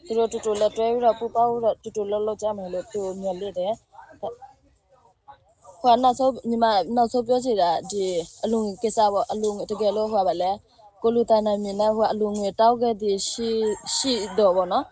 [0.05, 3.73] သူတို့တူတူလက်တွဲပြီးတော့ပူပေါင်းပြီးတော့တူတူလှုပ်လှုပ်ကြမယ်လို့သူမျှော်လင့်တယ်
[5.81, 8.03] ဟိုနောက်ဆုံးညီမနောက်ဆုံးပြောချင်တာဒီ
[8.43, 10.51] အလုံကိစ္စပေါ့အလုံတကယ်လို့ဟိုဗလဲ
[11.01, 13.49] ကိုလူတန်နိုင်မြင်တဲ့ဟိုအလုံငွေတောက်ခဲ့တဲ့ရှိ
[13.95, 14.85] ရှိတော့ဗောနော်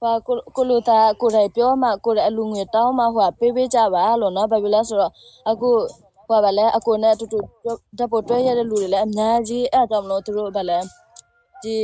[0.00, 5.12] ဟာကိုကိုလိုတာကိုယ်တိုင်ပြောမှကိုယ်တိုင်အလူငွေတောင်းမှဟိုပေးပေးကြပါလို့နော်ဘာဖြစ်လဲဆိုတော့
[5.50, 5.70] အခု
[6.28, 7.38] ဟိုဗာလဲအကိုနဲ့အတူတူ
[7.98, 10.78] ဓာတ်ပေါ်တွဲရတဲ့လူတွေလည်းအများကြီးအဲ့ဒါကြောင့်မလို့သူတို့ဗာလဲ
[11.62, 11.76] ဒီ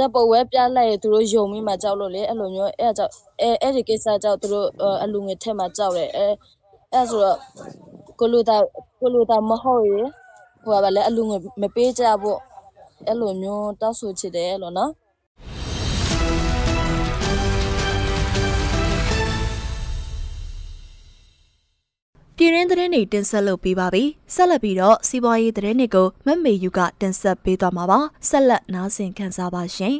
[0.00, 4.68] ဓာတ်ပေါ်ဝဲပြလိုက်ရင်သူတို့ယုံပြီးမှကြောက်လို့လေအဲ့လိုမျိုးအဲ့ဒါကြောင့်အဲအဲ့ဒီကိစ္စကြောင့်သူတို့
[5.02, 6.26] အလူငွေထက်မှကြောက်တယ်အဲ
[6.92, 7.38] အဲ့ဆိုတော့
[8.18, 8.56] ကိုလိုတာ
[9.00, 10.00] ကိုလိုတာမဟုတ်ရေ
[10.62, 12.38] ဟိုဗာလဲအလူငွေမပေးကြဘူး
[13.06, 14.90] အဲ့လိုမျိုးတောက်ဆိုချစ်တယ်လို့နော်
[22.42, 27.98] ပြည်ရင်းသတင်းတွေတင်ဆက်လုပ်ပေးပါပြီ။ဆက်လက်ပြီးတော့စီးပွားရေးသတင်းတွေကိုမတ်မေယူကတင်ဆက်ပေးသွားမှာပါ။
[28.28, 29.96] ဆက်လက်နားဆင်ခံစားပါရှင်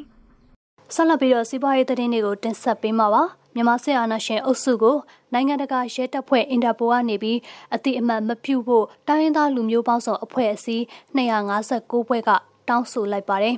[0.94, 3.22] ။ဆက်လက်ပြီးတော့စီးပွားရေးသတင်းတွေကိုတင်ဆက်ပေးမှာပါ
[3.54, 4.96] မြန်မာစစ်အာဏာရှင်အုပ်စုကို
[5.32, 7.38] နိုင်ငံတကာရဲတပ်ဖွဲ့အင်တာပိုကနေပြီး
[7.74, 10.82] အတိအမှတ်မပြုဖို့တိုင်းရင်းသားလူမျိုးပေါင်းစုံအဖွဲ့အစည်း
[11.16, 12.30] 259ဘွဲ့က
[12.68, 13.54] တောင်းဆိုလိုက်ပါတယ်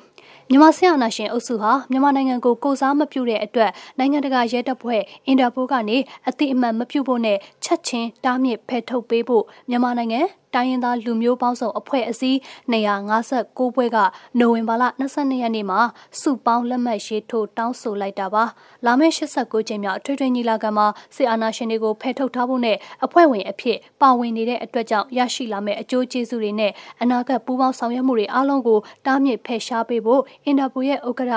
[0.52, 5.96] မြန်မာစစ်အာဏာရှင်အုပ်စုဟာမြန်မာနိုင်ငံကိုကိုစားမပြုတဲ့အတွက်နိုင်ငံတကာရဲတပ်ဖွဲ့အင်တာပိုကနေ
[6.28, 10.20] အတိအမှတ်မပြုဖို့နဲ့ချက်ချင်းတားမြစ်ဖယ်ထုတ်ပေးဖို့မြန်မာနိုင်ငံ
[10.54, 12.38] တိုင်းရင်းသားလူမျိုးပေါင်းစုံအဖွဲ့အစည်း
[12.72, 13.98] 256ဘွဲက
[14.40, 15.80] နိုဝင်ဘာလ22ရက်နေ့မှာ
[16.20, 18.44] စုပေါင်းလက်မှတ်ရေးထိုးတောင်းဆိုလိုက်တာပါ
[18.86, 20.86] လာမယ့်89ကြိမ်မြောက်အထွေထွေညီလာခံမှာ
[21.16, 31.34] စစ်အာဏာရှင်တွေကိုဖယ်ထုတ်ထားဖို့နဲ့အဖွဲ့ဝင်အဖြစ်ပါဝင်နေတဲ့အတွက်ကြောင့်ရရှိလာမယ့်အကျိုးကျေးဇူးတွေနဲ့အနာဂတ်ပူးပေါင်းဆောင်ရွက်မှုတွေအားလုံးကိုတားမြစ်ဖယ်ရှားပေးဖို့အင်တာပိုရဲ့ဥက္ကဋ္ဌ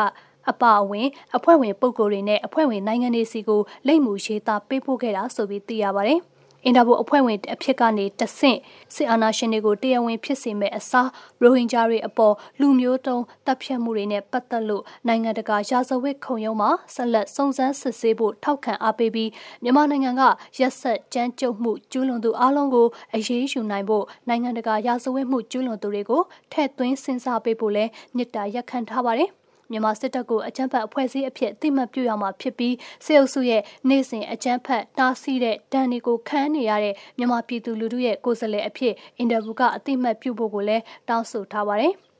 [0.49, 6.21] အပါအဝင်အဖွဲ့ဝင်ပုဂ္ဂိုလ်တွေနဲ့အဖွဲ့ဝင်နိုင်ငံတွေစီကိုလိမ့်မှုရေးသားပေးပို့ခဲ့တာဆိုပြီးသိရပါတယ်။
[6.65, 8.60] အင်တာပိုအဖွဲ့ဝင်အဖြစ်ကနေတဆင့်
[8.95, 11.10] စစ်အာဏာရှင်တွေကိုတရားဝင်ဖြစ်စေမဲ့အစား
[11.41, 19.30] ရိုဟင်ဂျာတွေအပေါ်လူမျိုးတုံးတပ်ဖြတ်မှုတွေနဲ့ပတ်သက်လို့နိုင်ငံတကာရာဇဝတ်ခုံရုံးမှာဆက်လက်စုံစမ်းစစ်ဆေးဖို့ထောက်ခံအားပေးပြီး
[19.63, 20.23] မြန်မာနိုင်ငံက
[20.60, 29.32] ရက်ဆက်ကြမ်းကြုတ်မှုကျူးလွန်သူအလုံးကိုအရေးယူနိုင်ဖို့နိုင်ငံတကာရာဇဝတ်မှုကျူးလွန်သူတွေကိုထည့်သွင်းစဉ်းစားပေးဖို့လည်းမြစ်တာရက်ခံထားပါတယ်။
[29.71, 32.75] မြန်မာစစ်တပ်ကိုအကြမ်းဖက်အဖွဲ့အစည်းအဖြစ်အသိမှတ်ပြုရမှာဖြစ်ပြီး
[33.06, 41.95] စစ်အုပ်စုရဲ့နေစဉ်အကြမ်းဖက်တားဆီးတဲ့ဒဏ်တွေကိုခံနေရတဲ့မြန်မာပြည်သူလူထုရဲ့ကိုယ်စားလှယ်အဖြစ်အင်တာဗျူးကအသိမှတ်ပြုဖို့ကိုလည်းတောင်းဆိုထားပါတယ်။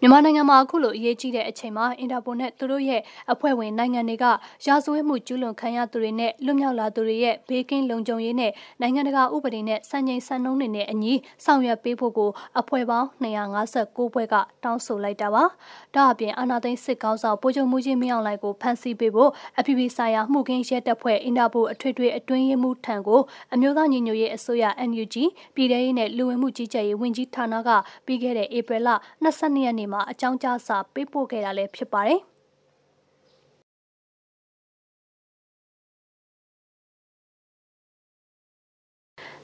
[0.00, 3.00] မြန်မာနိုင်ငံမှာအခုလိုအရေးကြီးတဲ့အချိန်မှာအင်တာပိုနဲ့သူတို့ရဲ့
[3.32, 4.24] အဖွဲ့ဝင်နိုင်ငံတွေက
[4.66, 11.12] ရာဇဝတ်မှုကျူးလွန်ခံရသူတွေနဲ့လွတ်မြောက်လာသူတွေရဲ့ဘေးကင်းလုံခြုံရေးနဲ့နိုင်ငံတကာဥပဒေနဲ့စံချိန်စံနှုန်းတွေနဲ့အညီ
[11.44, 15.44] ဆောင်ရွက်ပေးဖို့ကိုအဖွဲ့ပေါင်း259ဘွဲ့ကတောင်းဆိုလိုက်တာပါ။
[15.94, 23.20] ဒါအပြင်အာနာသိန်းစစ်ကောင်းဆောင်ပိုချုပ်မှုချင်းမင်းအောင်လှိုင်ကိုဖမ်းဆီးပေးဖို့အပြည်ပြည်ဆိုင်ရာမှုခင်းရဲတပ်ဖွဲ့အင်တာပိုအထွေထွေအတွင်းရေးမှူးထံကို
[23.54, 25.14] အမျိုးသားညီညွတ်ရေးအစိုးရ NUG
[25.54, 27.70] ပြည်ထရေးနဲ့လူဝင်မှုကြီးကြပ်ရေးဝန်ကြီးဌာနက
[28.06, 28.88] ပြီးခဲ့တဲ့ဧပြီလ
[29.24, 32.20] 22ရက်နေ့မှာအကြောင်းကြားစာပေးပို့ခဲ့တာလည်းဖြစ်ပါတယ်။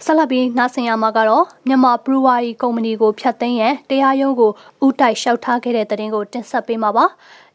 [0.05, 4.51] ဆက်လက်ပြီးနားဆင်ရမှာကတော့မြန်မာဘရူဝါရီကုမ္ပဏီကိုဖျက်သိမ်းရန်တရားရုံးကို
[4.87, 7.05] ဥတိုက်လျှောက်ထားခဲ့တဲ့တဲ့တင်ကိုတင်ဆက်ပေးမှာပါ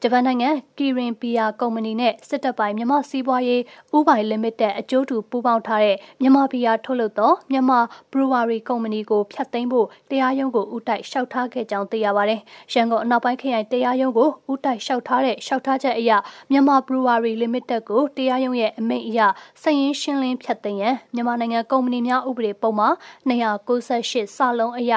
[0.01, 3.61] ဂျပန်နိုင်ငံကီရင်ပီယာကုမ္ပဏီနဲ့စစ်တပ်ပိုင်းမြန်မာစီးပွားရေး
[3.97, 7.79] ဥပိုင်လီမိတက်အကျိုးတူပူးပေါင်းထားတဲ့မြန်မာဘီယာထုတ်လုပ်သောမြန်မာ
[8.11, 12.39] ဘရူဝါရီကုမ္ပဏီကိုဖျက်သိမ်းဖို့တရားရုံးကိုဥတိုက်လျှောက်ထားခဲ့ကြောင်းသိရပါတယ်။
[12.73, 16.11] ရန်ကုန်အနောက်ပိုင်းခရိုင်တရားရုံးကိုဥတိုက်လျှောက်ထားတဲ့လျှောက်ထားချက်အရ
[16.51, 19.19] မြန်မာဘရူဝါရီလီမိတက်ကိုတရားရုံးရဲ့အမိန့်အရ
[19.63, 22.89] စည်ရင်းရှင်းလင်းဖျက်သိမ်းရန်မြန်မာနိုင်ငံကုမ္ပဏီများဥပဒေပုံမှာ
[23.29, 24.93] 298စလုံးအရ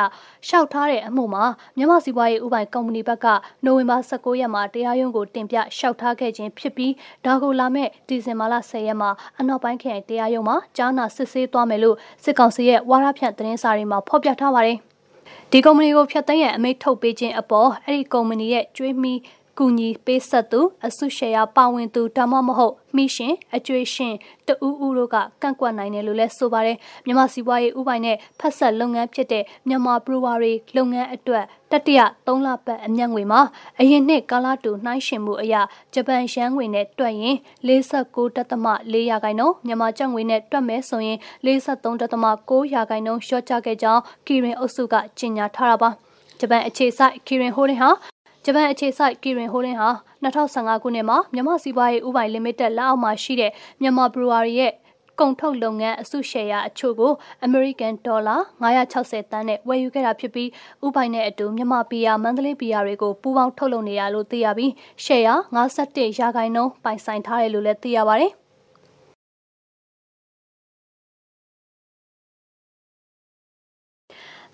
[0.46, 1.44] လျှောက်ထားတဲ့အမှုမှာ
[1.76, 3.26] မြန်မာစီးပွားရေးဥပိုင်ကုမ္ပဏီဘက်က
[3.64, 6.92] နိုဝင်ဘာ19ရက်မှာတရားရုံးကိုတင်ပြလျှောက်ထားခဲ့ခြင်းဖြစ်ပြီး
[7.26, 14.78] ဒါကိုလာမဲ့ဒီဇင်ဘာလ10ရက်မှာအနောက်ပိုင်းခရိုင်တရားရုံးမှာကြားနာစစ်ဆေးသွားမယ်လို့စစ်ကောင်စီရဲ့ဝါရဖြန့်သတင်းစာတွေမှာဖော်ပြထားပါတယ်။
[15.50, 19.14] ဒီကုမ္ပဏီကိုဖျက်သိမ်းရန်အမိန့်ထုတ်ပေးခြင်းအပေါ်အဲ့ဒီကုမ္ပဏီရဲ့ကျွေးမီ
[19.62, 24.14] ကူညီပေးဆက်သူအစုရှယ်ယာပါဝင်သူဒါမှမဟုတ်မိရှင်အကျွေးရှင်
[24.46, 33.40] တဦးဦးတို့ကကန့်ကွက်နိုင်တယ်လို့လည်းဆိုပါတယ်မြန်မာစီးပွားရေးဥပိုင်နဲ့ဖက်ဆက်လုပ်ငန်းဖြစ်တဲ့မြန်မာဘရူဝါရီလုပ်ငန်းအတွက်တတိယ3လပတ်အမြတ်ငွေမှာ
[33.80, 35.54] အရင်နှစ်ကာလတူနှိုင်းရှင်မှုအရ
[35.94, 45.90] ဂျပန်ယန်းငွေနဲ့တွက်ရင်49.4ရာခိုင်နှုန်းမြန်မာကျပ်ငွေနဲ့တွက်မယ်ဆိုရင်43.6ရာခိုင်နှုန်းလျှော့ချခဲ့ကြောင်းကီရင်အုပ်စုကကြေညာထားတာပါ
[46.40, 47.90] ဂျပန်အခြေစိုက်ကီရင်ဟိုဒင်းဟာ
[48.44, 49.90] ဂျပန်အခြေစိုက်ကီရင်ဟိုဒင်းဟာ
[50.22, 54.72] 2015ခုနှစ်မှာမြန်မာစီးပွားရေးဥပိုင်လီမိတက်လက်အောက်မှာရှိတဲ့မြန်မာဘရူဝါရီရဲ့
[55.20, 57.12] ကုန်ထုတ်လုပ်ငန်းအစုရှယ်ယာအချို့ကို
[57.46, 60.48] American Dollar 960တန်းနဲ့ဝယ်ယူခဲ့တာဖြစ်ပြီး
[60.86, 64.72] ဥပိုင်နဲ့အတူမြန်မာဘီယာမန္တလေးဘီယာတွေကိုပူးပေါင်းထုတ်လုပ်နေရလို့သိရပြီး
[65.04, 68.32] ရှယ်ယာ51ရာခိုင်နှုန်းပိုင်ဆိုင်ထားတယ်လို့လည်းသိရပါတယ်။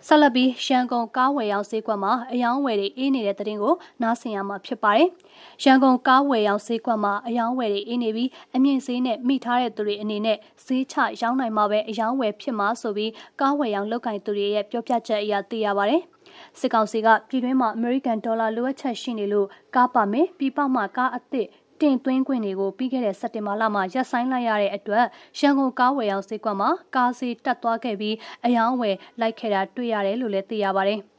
[0.08, 5.08] ဆက်လက်ပြီးရန်ကုန်ကားဝယ်ရောင်းဈေးကွက်မှာအယောင်းဝယ်တွေအေးနေတဲ့တဲ့တင်ကိုနားဆင်ရမှာဖြစ်ပါတယ်။
[5.64, 16.02] ရန်ကုန်ကားဝယ်ရောင်းဈေးကွက်မှာအယောင်းဝယ်တွေအေးနေပြီးအမြင့်ဈေးနဲ့မိထားတဲ့သူတွေအနေနဲ့ဈေးချရောင်းနိုင်မှာပဲအယောင်းဝယ်ဖြစ်မှာဆိုပြီးကားဝယ်ရောင်းလောက်ကင်သူတွေရဲ့ပြောပြချက်အရသိရပါတယ်။
[16.58, 21.46] စစ်ကောင်စီကပြည်တွင်းမှာ American Dollar လိုအပ်ချက်ရှိနေလို့ကားပါမယ်ပြည်ပမှာကားအသစ်
[21.80, 25.04] တင်သွင်းခွင့်တွေကိုပြီးခဲ့တဲ့စက်တင်ဘာလမှာရပ်ဆိုင်းလိုက်ရတဲ့အတွက်
[25.38, 31.00] ရန်ကုန်ကားဝယ်အောင်ဈေးကွက်မှာကားဈေးတက်သွားခဲ့ပြီးအယောင်းဝယ်လိုက်ခဲ့တာတွေ့ရတယ်လို့လည်းသိရပါတယ်။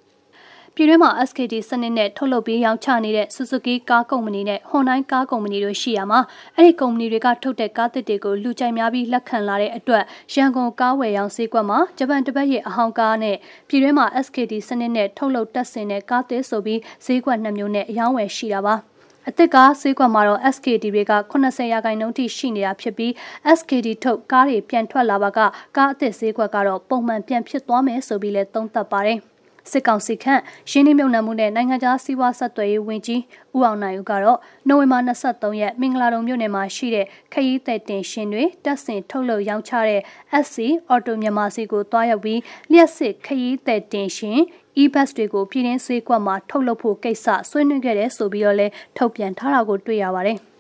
[0.80, 6.20] ပြည်တွင်းမှာ SKD စနစ်နဲ့ထုတ်လုပ်ပြီးရောင်းချနေတဲ့ Suzuki ကားကုမ္ပဏီနဲ့ Hyundai ကားကုမ္ပဏီတို့ရှိရမှာ
[6.56, 13.36] အဲ့ဒီကုမ္ပဏီတွေကထုတ်တဲ့ကားသစ်တွေကိုလူကြိုက်များပြီးလက်ခံလာတဲ့အတွက်ရန်ကုန်ကားဝယ်ရောင်းဈေးကွက်မှာဂျပန်တပတ်ရဲ့အဟောင်းကားနဲ့
[13.70, 18.76] ပြည်တွင်းမှာ SKD စနစ်နဲ့ထုတ်လုပ်တက်ဆင်တဲ့ကားသစ်ဆိုပြီးဈေးကွက်နှမျိုးနဲ့အယောင်းဝယ်ရှိတာပါ။
[19.30, 23.12] အသစ်ကားဈေးကွက်မှာတော့ SKD တွေက80ရာခိုင်နှုန်းထိရှိနေတာဖြစ်ပြီး
[23.58, 25.40] SKD ထုတ်ကားတွေပြန်ထွက်လာပါက
[25.78, 29.20] ကားအသစ်ဈေးကွက်ကတော့ပုံမှန်ပြန်ဖြစ်သွားမယ်ဆိုပြီးလည်းသုံးသပ်ပါတယ်။
[29.72, 33.22] စစ်ကောင်စီခန့်ရင်းနှီးမြှုပ်နှံမှုနဲ့နိုင်ငံခြားစီးပွားဆက်သွယ်ရေးဝန်ကြီး
[33.56, 40.02] ဦးအောင်နိုင်ဦးကတော့နိုဝင်ဘာ23ရက်မင်္ဂလာတုံမြို့နယ်မှာရှိတဲ့ခရီးသည်တင်ရှင်တွေတက်ဆင်ထုတ်လုပ်ရောင်းချတဲ့
[40.46, 40.58] SC
[40.94, 42.40] Auto မြန်မာစီကိုတွားရောက်ပြီး
[42.72, 44.40] လျှက်စစ်ခရီးသည်တင်ရှင်
[44.82, 50.38] e-bus တွေကိုပြည်တွင်းဈေးကွက်မှာထုတ်လုပ်ဖို့ကိစ္စဆွေးနွေးခဲ့တယ်ဆိုပြီးတော့လည်းထုတ်ပြန်ထားတာကိုတွေ့ရပါတယ်။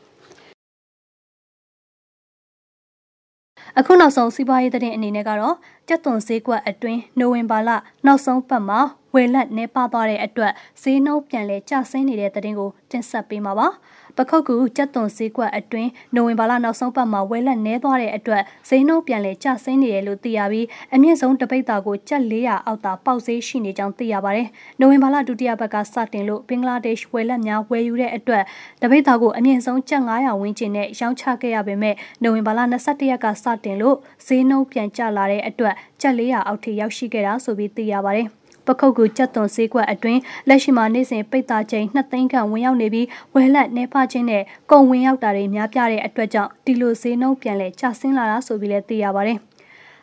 [3.79, 5.55] အခုနောက်ဆုံးစီးပွားရေးသတင်းအနေနဲ့ကတော့
[5.87, 7.69] ကြက်သွန်ဈေးကွက်အတွင်းနိုဝင်ဘာလ
[8.05, 8.79] နောက်ဆုံးပတ်မှာ
[9.17, 13.67] ဝယ်လက်နေပါသွားတဲ့အတွက်ဈေးနှုန်းပြန်လည်ကျဆင်းနေတဲ့သတင်းကိုတင်ဆက်ပေးမှာပါ။
[14.17, 24.47] ပခုတ်ကူကြက်သွန်ဈေးကွက်အတွင်းနိုဝင်ဘာလနောက်ဆုံးပတ်မှာဝယ်လက်နှဲသွားတဲ့အတွက်ဈေးနှုန်းပြန်လည်ကျဆင်းနေတယ်လို့သိရပြီးအမြင့်ဆုံးတပိတ်တာကိုကျပ်400အောက်သာပေါက်ဈေးရှိနေကြောင်းသိရပါတယ်။
[24.79, 28.43] နိုဝင်ဘာလဒုတိယပတ်ကစတင်လို့ဘင်္ဂလားဒေ့ရှ်ဝယ်လက်များဝယ်ယူတဲ့အတွက်
[28.81, 38.29] တပိတ်တာကိုအမြင့်ဆုံးကျပ်900ဝန်းကျင်နဲ့ရောင်းချခဲ့ရပေမဲ့နိုဝင်ဘာလ22ရက်ကစတင်လို့ဈေးနှုန်းပြန်ကျလာတဲ့အတွက်ကျပ်400အောက်ထိရောက်ရှိခဲ့တာဆိုပြီးသိရပါတယ်။
[38.67, 49.39] ပခုတ်ကူကြက်သွန်ဈေးကွက်အတွင်းလက်ရှိမှာနေ့စဉ်ပိတ်သားချိန်2သိန်းခန့်ဝင်ရောက်နေပြီးဝယ်လက်နေဖခြင်းနဲ့ကုန်ဝင်ရောက်တာတွေများပြားတဲ့အတွက်ကြောင့်ဒီလိုဈေးနှုန်းပြန်လည်ကျဆင်းလာတာဆိုပြီးလည်းသိရပါတယ်။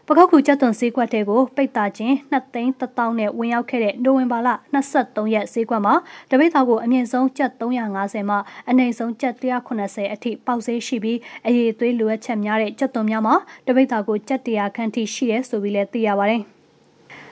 [0.09, 5.95] ပခောက်ကူကျက်သွန်ဈေးကွက်တဲကိုပိတ်တာချင်း2သိန်း1000နဲ့ဝင်ရောက်ခဲ့တဲ့နိုဝင်ဘာလ23ရက်ဈေးကွက်မှာ
[6.31, 8.37] တပိတ်သားကိုအမြင့်ဆုံးကျပ်350မှ
[8.69, 13.35] အနိမ့်ဆုံးကျပ်180အထိပေါက်ဈေးရှိပြီးအရေးသွေးလိုအပ်ချက်များတဲ့ကျက်သွန်များမှာ
[13.67, 16.45] တပိတ်သားကိုကျပ်100ခန့်ထိရှိရဲဆိုပြီးလည်းသိရပါတယ်။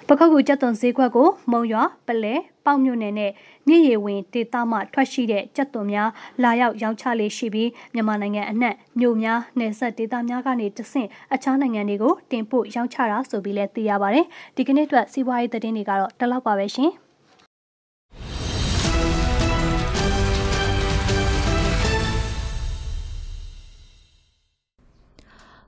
[0.08, 2.34] ပခုတ်ကူကျက်သွန်ဈေးကွက်ကိုမုံရွာပလဲ
[2.64, 3.30] ပေါက်မြို့နယ်နဲ့
[3.68, 6.08] မြစ်ရည်ဝင်ဒေသမှထွက်ရှိတဲ့ကျက်သွန်များ
[6.42, 16.90] လာရောက်ရောင်းချလေးရှိပြီးမြန်မာနိုင်ငံအနှံ့မြို့များနယ်စပ်ဒေသများကနေတဆင့်အခြားနိုင်ငံတွေကိုတင်ပို့ရောင်းချတာဆိုပြီးလည်းသိရပါတယ်ဒီကနေ့အတွက်စီးပွားရေးသတင်းတွေကတော့ဒီလောက်ပါပဲရှင်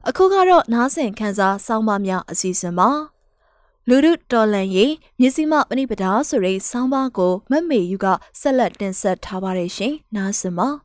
[0.09, 3.14] အခုကတော့နားဆင်ခန်းစားစောင်းပါများအစီအစဉ်ပါ
[3.89, 8.07] လူဒုတော်လန်ရေးမြစည်းမပဏိပဒါဆိုတဲ့ဆောင်းပါးကိုမတ်မေယူက
[8.41, 10.69] ဆက်လက်တင်ဆက်ထားပါတယ်ရှင်။နားဆင်ပါ။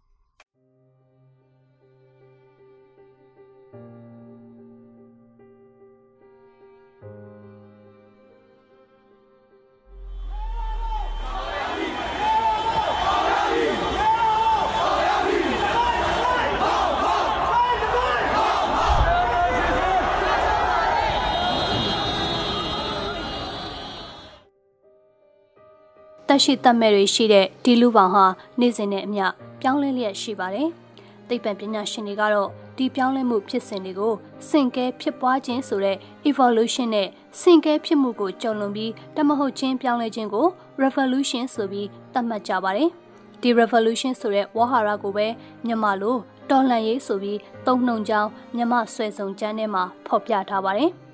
[26.32, 28.26] တက်ရှိတက်မဲ့တွေရှိတဲ့ဒီလူပေါင်းဟာ
[28.60, 29.26] နေ့စဉ်နဲ့အမျှ
[29.62, 30.70] ပြောင်းလဲလျက်ရှိပါတယ်။
[31.28, 34.14] သိပ္ပံပညာရှင်တွေကတော့ဒီပြောင်းလဲမှုဖြစ်စဉ်တွေကို
[34.50, 35.98] စင်ကဲဖြစ်ပွားခြင်းဆိုတဲ့
[36.30, 37.08] evolution နဲ့
[37.42, 40.48] စင်ကဲဖြစ်မှုကိုကြုံလွန်ပြီးတမဟုတ်ချင်းပြောင်းလဲခြင်းကို
[40.84, 42.90] revolution ဆိုပြီးသတ်မှတ်ကြပါတယ်။
[43.42, 45.28] ဒီ revolution ဆိုတဲ့ဝါဟာရကိုပဲ
[45.66, 46.18] မြန်မာလို
[46.50, 50.92] တော်လှန်ရေးဆိုပြီးသုံးနှုံကြောင်းမြန်မာဆွဲဆောင်ကျမ်းထဲမှာဖော်ပြထားပါတယ်။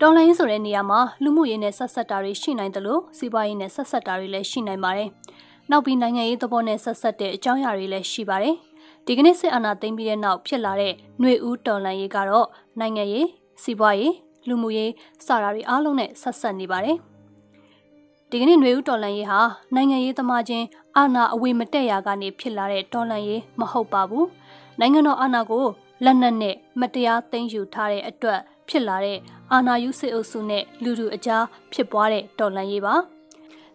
[0.00, 5.08] တော်လိုင်းဆိုတဲ့နေရာမှာလူမှုရေးနဲ့ဆက်ဆက်တာတွေရှိနိုင်တယ်လို့စီးပွားရေးနဲ့ဆက်ဆက်တာတွေလည်းရှိနိုင်ပါတယ်။
[5.70, 8.54] နောက်ပြီးနိုင်ငံရေးသဘောနဲ့ဆက်ဆက်တဲ့အကြောင်းအရာတွေလည်းရှိပါတယ်။
[9.06, 12.46] ဒီကနေ့စစ်အာဏာသိမ်းပြီးတဲ့နောက်ဖြစ်လာတဲ့ຫນွေဦးတော်လှန်ရေးကတော့
[12.80, 13.28] နိုင်ငံရေး
[13.62, 14.14] စီးပွားရေး
[14.48, 14.92] လူမှုရေး
[15.26, 16.96] စတာတွေအားလုံးနဲ့ဆက်ဆက်နေပါတယ်။
[18.30, 19.40] ဒီကနေ့ຫນွေဦးတော်လှန်ရေးဟာ
[19.74, 20.66] နိုင်ငံရေးသမားချင်း
[20.96, 24.26] အာဏာအဝေမတက်ရာကနေဖြစ်လာတဲ့တော်လှန်ရေးမဟုတ်ပါဘူး။
[24.80, 25.66] နိုင်ငံတော်အာဏာကို
[26.05, 28.39] လက်နက်နဲ့မတရားသိမ်းယူထားတဲ့အတွက်
[28.69, 29.19] ဖြစ်လာတဲ့
[29.51, 32.95] အာဏာယူစစ်အုပ်စုနဲ့လူထုအကြားဖြစ်ပွားတဲ့တော်လှန်ရေးပါ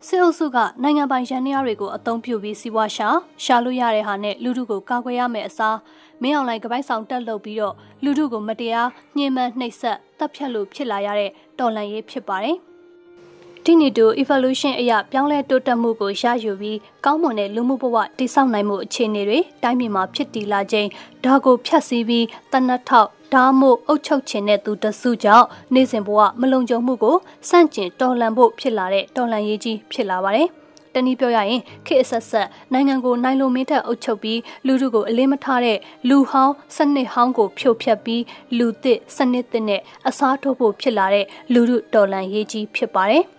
[0.07, 3.09] စစ်အုပ်စုကနိုင်ငံပိုင်ရန်နေရတွေကိုအသုံးပြုပြီးစီးပွားရှာ
[3.45, 5.77] ရှာလို့ရတဲ့ဟာနဲ့လူထုကိုကာကွယ်ရမယ့်အစား
[6.23, 12.57] မင်းအောင်လိုင်ကပိုက်ဆောင်တက်လုပ်ပြီးတော့လူထုကိုမတရားညှဉ်းပန်းနှိပ်စက်တပ်ဖြတ်လို့ဖြစ်လာရတဲ့တော်လှန်ရေးဖြစ်ပါတယ်
[13.65, 20.89] ဒီနေ့တူ evolution အရာပြောင်းလဲတိုးတက်မှုကိုရယူပြီးကောင်းမွန်တဲ့လူမှုဘဝတည်ဆောက်နိုင်မှုအခြေအနေတွေတိုင်းပြည်မှာဖြစ်တည်လာခြင်း
[21.25, 27.17] ဒါကိုဖျက်ဆီးပြီးတနတ်ထောက်ဒါမို့အုတ်ချုပ်ခြင်းတဲ့သူတစုကြောင့်နေစဉ်ဘဝမလုံခြုံမှုကို
[27.49, 30.49] စန့်ကျင်တော်လှန်ဖို့ဖြစ်လာတဲ့တော်လှန်ရေးကြီးဖြစ်လာပါတယ်။
[30.95, 38.23] တနည်းပြောရရင်ခေတ်အဆက်ဆက်နိုင်ငံကိုနိုင်လိုမင်းထက်အုပ်ချုပ်ပြီးလူထုကိုအလေးမထားတဲ့လူဟောင်းစနစ်ဟောင်းကိုဖြိုဖျက်ပြီး
[38.59, 43.25] လူသစ်စနစ်သစ်နဲ့အစားထိုးဖို့ဖြစ်လာတဲ့လူထုတော်လှန်ရေးကြီးဖြစ်ပါတယ်။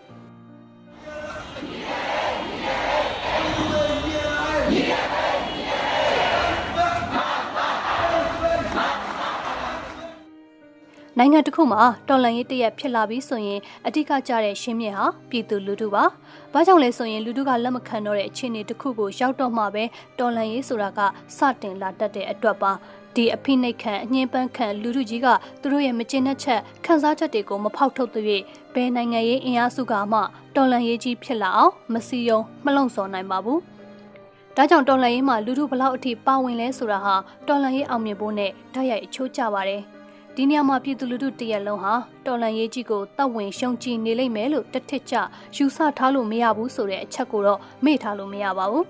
[11.21, 16.03] နိုင်ငံတစ်ခုမှာတော်လန်ရေးတရက်ဖြစ်လာပြီးဆိုရင်အဓိကကျတဲ့ရှင်းမြစ်ဟာပြည်သူလူထုပါ။
[16.53, 19.83] ဘာကြောင့်လဲဆိုရင်လူထုကလက်မခံတော့တဲ့အခြေအနေတစ်ခုကိုရောက်တော့မှပဲ
[20.19, 20.99] တော်လန်ရေးဆိုတာက
[21.37, 22.71] စတင်လာတတ်တဲ့အတွက်ပါ။
[23.15, 25.27] ဒီအဖိနှိတ်ခံအငင်းပန်းခံလူထုကြီးက
[25.61, 30.19] သူတို့ရဲ့မကျေနပ်ချက်ခံစားချက်တွေကိုမဖောက်ထုတ်သွေးဘယ်နိုင်ငံရေးအင်အားစုကမှ
[30.55, 33.59] တော်လန်ရေးကြီးဖြစ်လာအောင်မစီယုံမလုံဆော်နိုင်ပါဘူး။
[34.55, 37.15] ဒါကြောင့်တော်လန်ရေးမှာလူထုဘလောက်အထိပါဝင်လဲဆိုတာဟာ
[37.47, 39.83] တော်လန်ရေးအောင်မြင်ဖို့နဲ့ဓာတ်ရိုက်အချိုးကျပါတယ်။
[40.41, 41.93] ဒီနေရာမှာပြည်သူလူထုတရက်လုံးဟာ
[42.25, 45.13] တော်လန်ရေးကြီးကိုတပ်ဝင်ရှုံချနေလိမ့်မယ်လို့တထစ်ချ
[45.55, 48.85] ယူဆထားလို့မရဘူးဆိုတဲ့အချက်ကိုတော့မေ့ထားလို့မရပါဘူး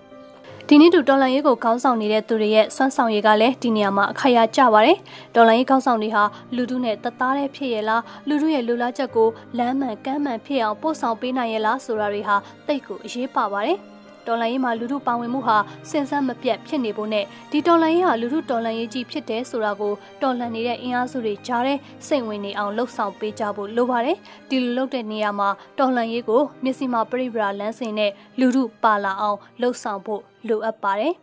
[0.67, 4.97] ဒီနေ့တူတော်လန်ရေးကိုခေါင်းဆောင်နေတဲ့သူတွေရဲ့စွမ်းဆောင်ရည်ကလည်းဒီနေရာမှာအခါရကြပါတယ်။
[5.35, 6.23] တော်လန်ရေးခေါင်းဆောင်တွေဟာ
[6.55, 12.35] လူထုနဲ့တသားတည်းဖြစ်ရလားလူထုရဲ့လူလားချက်ကိုလမ်းမှန်ကမ်းမှန်ဖြစ်အောင်ပို့ဆောင်ပေးနိုင်ရလားဆိုတာတွေဟာ
[12.67, 13.79] တိတ်ကိုအရေးပါပါတယ်။
[14.29, 15.57] တော်လှန်ရေးမှာလူထုပါဝင်မှုဟာ
[15.89, 21.77] စင်စမ်းမပြတ်ဖြစ်နေဖို့နဲ့ဒီတော်လှန်ရေးဟာလူထုတော်လှန်ရေးကြီးဖြစ်တယ်ဆိုတာကိုတော်လှန်နေတဲ့အင်အားစုတွေကြားတဲ့
[22.07, 24.17] စိတ်ဝင်နေအောင်လှုပ်ဆောင်ပေးကြဖို့လိုပါတယ်
[24.49, 25.49] ဒီလိုလုပ်တဲ့နေရာမှာ
[25.79, 31.13] တော်လှန်ရေးကိုမျက်စိမှာပြိပရာလမ်းစဉ်နဲ့လူထုပါလာအောင်လှုပ်ဆောင်ဖို့လိုအပ်ပါတယ်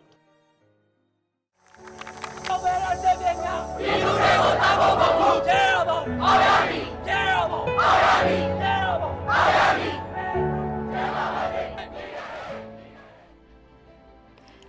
[2.67, 10.06] ဘယ်တော့ချက်ပြညာဒီလူတွေကိုတာဖို့မဟုတ်ကျဲတော့ပေါ့အောင်ရပြီကျဲတော့ပေါ့အောင်ရပြီကျဲတော့ပေါ့အောင်ရပြီ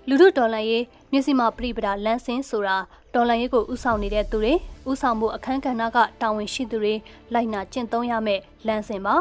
[0.09, 2.77] လူထုတော်လှန်ရေးမျက်စိမှာပြိပဒါလမ်းစင်းဆိုတာ
[3.13, 4.53] တော်လှန်ရေးကိုဥဆောင်နေတဲ့သူတွေ
[4.89, 6.93] ဥဆောင်မှုအခမ်းကဏ္ဍကတာဝန်ရှိသူတွေ
[7.33, 9.15] လိုက်နာကျင့်သုံးရမယ့်လမ်းစင်ပါ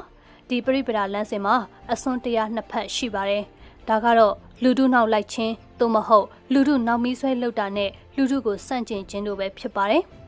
[0.48, 1.56] ဒီပြိပဒါလမ်းစင်မှာ
[1.92, 3.44] အစွန်းတရားနှစ်ဖက်ရှိပါတယ်
[3.88, 10.02] ဒါကတော့လူထုနောက်လိုက်ခြင်းသို့မဟုတ်လူထုနောက်မီးဆွဲလောက်တာနဲ့လူထုကိုစန့်ကျင်ခြင်းတို့ပဲဖြစ်ပါတယ်။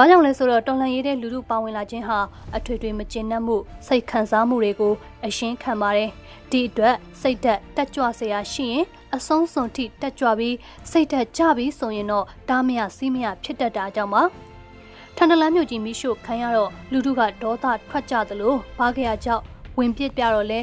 [0.00, 2.18] ဘာကြောင့်လဲဆိုတော့တော်လှန်ရေးတဲ့လူထုပါဝင်လာခြင်းဟာ
[2.56, 4.92] အထွေထွေမကျေနပ်မှုစိတ်ခံစားမှုတွေကို
[5.26, 6.10] အရှင်းခံပါတယ်။
[6.50, 8.84] ဒီအတွက်စိတ်သက်တက်ကြွစရာရှိရင်
[9.16, 10.56] အဆုံးစွန်ထိတက်ကြွပြီး
[10.90, 14.22] စိတ်သက်ကြပြီးဆိုရင်တော့တားမရစီးမရဖြစ်တတ်တာကြောင့်ပါ။
[15.16, 19.42] ထန်တလန်းမြို့ကြီးမိရှို့ခံရတော့လူထုကဒေါသထွက်ကြသလိုဘာကြရကြောင့်
[19.78, 20.60] ဝင်ပစ်ပြတော့လဲ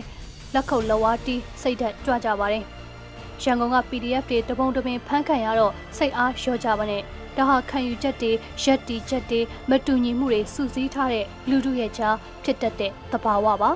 [0.53, 2.63] လက်ခုပ်လက်ဝါးတီးစိတ်သက်ကြွကြပါတယ်။
[3.43, 7.03] ရန်ကုန်က PDF တွေတပုံတပင်ဖမ်းခံရတော့စိတ်အားလျော့ကြပါနဲ့
[7.37, 8.31] ဒါဟာခံယူချက်တွေ
[8.63, 13.71] ရက်တီချက်တွေမတူညီမှုတွေစုစည်းထားတဲ့လူထုရဲ့ကြားဖြစ်တတ်တဲ့သဘာဝပါ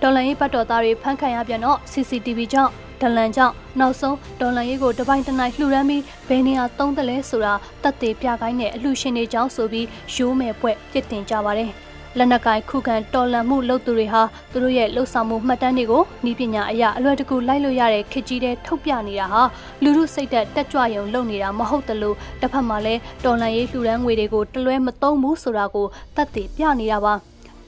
[0.00, 11.72] ဒေါ်လန်ရေးပတ်တော်သားတွေဖမ်းခံရပြန်တော့ CCTV ကြောင့်ဒလန်ကြောင့်နောက်ဆုံးဒေါ်လန်ရေးကိုတပိုင်းတနိုင်လှူဒန်းပြီးဘယ်နေရာသုံးတယ်လဲဆိုတာတတ်သေးပြကိုင်းတဲ့အလှရှင်တွေကြောင့်ဆိုပြီးရိုးမယ်ပွဲပြစ်တင်ကြပါတယ်။
[12.18, 19.42] လက်နက်ကိုင်ခုခံတော်လှန်မှုလုပ်သူတွေဟာသူတို့ရဲ့လှုပ်ဆောင်မှုမှတ်တမ်းတွေကိုဤပညာအရာအလွယ်တကူလိုက်လို့ရတဲ့ခေတ်ကြီးတဲ့ထုတ်ပြနေတာဟာ
[19.82, 25.86] လူမှုစိတ်သက်တက်ကြွရုံလုပ်နေတာမဟုတ်တလို့တစ်ဖက်မှာလည်းတော်လှန်ရေးလှူဒန်းငွေတွေကိုတလွဲမသုံးဘူးဆိုတာကို
[26.16, 27.14] တတ်သိပြနေတာပါ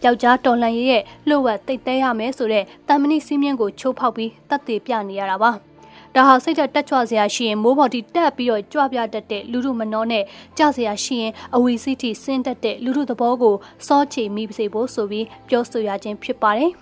[0.05, 5.53] ယောက်ျားတော်လှန်ရေးရဲ့လှုပ်ဝက်တိတ်တဲရမယ်ဆိုတဲ့တမ္မဏိစည်းမျဉ်းကိုချိုးဖောက်ပြီးတတ်သိပြနေရတာပါ။
[6.19, 10.25] ဒါဟာစိတ်သက်တက်ကြွစရာရှိရင်မိုးပေါ်တီတက်ပြီးတော့ကြွပြတတ်တဲ့လူလူမနှောနဲ့
[10.59, 13.55] ကြစရာရှိရင်အဝီစီတီဆင်းတတ်တဲ့လူလူသဘောကို
[13.87, 16.73] စောချေမိစေဖို့ဆိုပြီးပြောဆိုရခြင်းဖြစ်ပါတယ်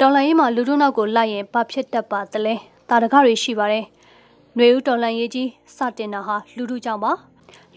[0.00, 2.54] တော်လိုင်းမှာလူတို့နောက်ကိုလိုက်ရင်ဘာဖြစ်တတ်ပါသလဲ
[2.88, 3.86] တာတကားတွေရှိပါတယ်။
[4.56, 7.12] ຫນွေဦးတော်လန်ရေးကြီးစတင်တာဟာလူထုကြောင့်ပါ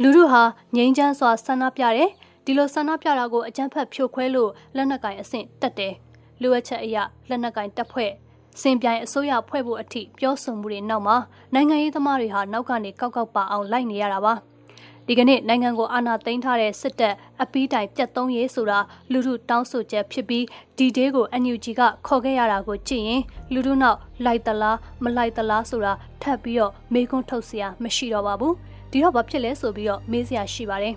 [0.02, 0.42] လူထုဟာ
[0.76, 2.10] ငြိမ်းချမ်းစွာဆန္ဒပြတယ်
[2.46, 5.94] ဒီလိုဆန္ဒပြတာကိုအကြမ်းဖက်ဖြိုခွဲလို့လက်နက်ကင်အဆင့်တက်တယ်
[6.42, 6.98] လူဝက်ချက်အရ
[7.30, 8.12] လက်နက်ကင်တက်ဖွဲ့
[8.62, 11.18] စင်ပြိုင်အစိုးရဖွဲ့ဖို့အထိပြောဆိုမှုတွေနောက်မှာ
[11.54, 14.34] နိုင်ငံရေးသမားတွေဟာနောက်ကနေကောက်ကောက်ပါအောင်လိုက်နေရတာပါ
[15.08, 18.80] ဒီကနေ့နိုင်ငံကိုအာဏာသိမ်းထားတဲ့စစ်တပ်အပီးတိုင်ပြတ်သုံးရေးဆိုတာ
[19.12, 20.46] လူထုတောင်းဆိုချက်ဖြစ်ပြီး
[20.78, 23.22] ဒီဒေးကို NUG ကခေါ်ခဲ့ရတာကိုကြည့်ရင်
[23.54, 28.56] လူထုနောက်လိုက်သလားမလိုက်သလားဆိုတာထပ်ပြီးတော့မေးခွန်းထုတ်စရာမရှိတော့ပါဘူး
[28.92, 30.96] ဒီတော့ဘာဖြစ်လဲဆိုပြီးတော့မေးစရာရှိပါတယ်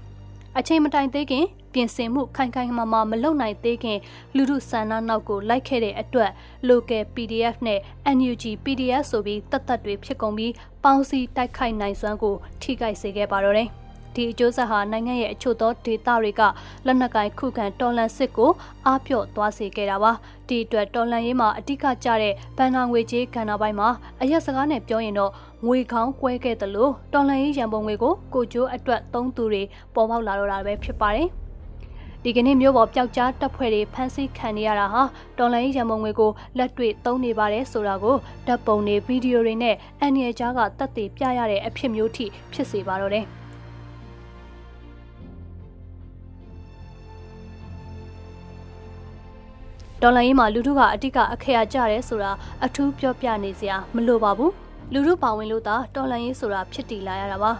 [0.58, 3.98] အချိန်မတိုင်သေးခင်ပြင်ဆင်မှုခိုင်ခိုင်မာမာမလုပ်နိုင်သေးခင်
[4.36, 6.30] လူထုဆန္ဒနောက်ကိုလိုက်ခဲ့တဲ့အတွက်
[6.68, 7.80] local PDF နဲ့
[8.16, 10.52] NUG PDF ဆိုပြီးတတ်တတ်တွေဖြစ်ကုန်ပြီး
[10.84, 13.70] ပေါင်းစည်းတိုက်ခိုက်နိုင်စွမ်းကိုထိခိုက်စေခဲ့ပါတော့တယ်။
[14.18, 16.42] ဒီအကျိုးဆက်ဟာနိုင်ငံရဲ့အချို့သောဒေသတွေက
[16.86, 18.50] လက်နက်ကိုင်ခုခံတော်လှန်စစ်ကို
[18.86, 20.12] အားပြော့သွားစေခဲ့တာပါ
[20.48, 23.88] ဒီအတွက်တော်လှန်ရေးမှာအဓိကကျတဲ့ဗန်နာငွေကြေးကဏ္ဍပိုင်းမှာ
[24.22, 25.32] အရက်စကားနဲ့ပြောရင်တော့
[25.66, 29.62] ငွေခေါင်းကွဲခဲ့တယ်လို့တော်လှန်ရေးရန်ပုံငွေကိုကိုကျိုးအတွက်သုံးသူတွေ
[29.94, 31.28] ပေါ်ပေါက်လာတော့တာပဲဖြစ်ပါတယ်
[32.24, 35.02] ဒီကနေ့မျိုးပေါ်ပျောက်ကြားတပ်ဖွဲ့တွေဖမ်းဆီးခံနေရတာဟာ
[35.38, 38.16] တော်လိုင်းရံမုံငွေကိုလက်တွေ့သုံးနေပါတယ်ဆိုတာကို
[38.46, 43.26] ဓာတ်ပုံတွေဗီဒီယိုတွေနဲ့အန်ရီကြားကတက်တည်ပြရတဲ့အဖြစ်မျိုးထိဖြစ်စေပါတော့တယ်။
[50.02, 52.32] ဒေါ်လာရေးမှာလူထုကအတိကအခေရကြတယ်ဆိုတာ
[52.64, 54.52] အထူးပြောပြနေစရာမလိုပါဘူး
[54.92, 57.52] လူထုပါဝင်လို့သာဒေါ်လာရေးဆိုတာဖြစ်တည်လာရတာပါ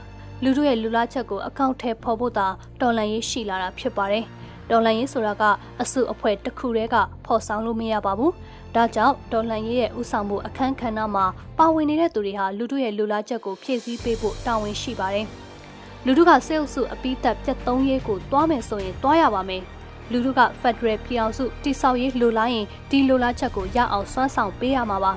[0.42, 2.46] လူထုရဲ့လူလားချက်ကိုအကောင့်ထဲပေါ်ဖို့သာ
[2.80, 4.24] ဒေါ်လာရေးရှိလာတာဖြစ်ပါတယ်
[4.70, 5.44] ဒေါ်လာရေးဆိုတာက
[5.82, 8.32] အစုအဖွဲ့တစ်ခုတည်းကဖော်ဆောင်လို့မရပါဘူး
[8.74, 11.26] ဒါကြောင့်ဒေါ်လာရေးရဲ့ဥဆောင်မှုအခန်းကဏ္ဍမှာ
[11.58, 15.26] ပါဝင်နေတဲ့သူတွေဟာလူထုရဲ့လူလားချက်ကိုဖြည့်ဆည်းပေးဖို့တာဝန်ရှိပါတယ်
[16.06, 19.62] လူထုကစေအုပ်စုအပိသက်ပြတ်သုံးရေးကိုတွားမယ်ဆိုရင်တွားရပါမယ်
[20.12, 25.12] လူထုက Federal ပြည်အောင်စုတိဆောက်ရေးလိုလားရင်ဒီလိုလားချက်ကိုရအောင်စွမ်းဆောင်ပေးရမှာပါ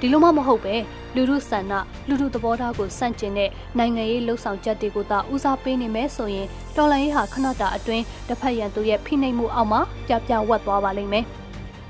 [0.00, 0.74] ဒီလိုမှမဟုတ်ပဲ
[1.14, 1.72] လူထုဆန္ဒ
[2.08, 11.24] လူထုသဘောထားကိုစန့်ကျင်တဲ့နိုင်ငံရေးလှုပ်ဆောင်ချက်တွေကိုသာဦးစားပေးနေမယ်ဆိုရင်တော်လှန်ရေးဟာခဏတာအတွင်းတစ်ဖက်ရန်သူရဲ့ဖိနှိပ်မှုအောက်မှာပြပြဝတ်သွားပါလိမ့်မယ်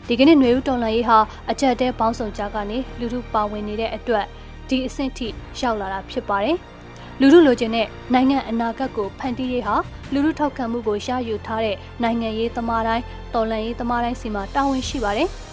[0.08, 1.18] ဒီကနေ့ຫນွေဦးတော်လှန်ရေးဟာ
[1.50, 4.26] အကြက်တဲပေါင်းစုံကြကနေလူထုပါဝင်နေတဲ့အတွက်
[4.68, 5.26] ဒီအဆင့်ထိ
[5.60, 6.58] ရောက်လာတာဖြစ်ပါတယ်။
[7.20, 9.76] လူထုလိုချင်တဲ့နိုင်ငံအနာဂတ်ကိုဖန်တီးရေးဟာ
[10.12, 13.04] လူထုထောက်ခံမှုကိုရယူထားတဲ့နိုင်ငံရေးသမားတိုင်း
[13.34, 15.28] တော်လှန်ရေးသမားတိုင်းစီမှာတာဝန်ရှိပါတယ်။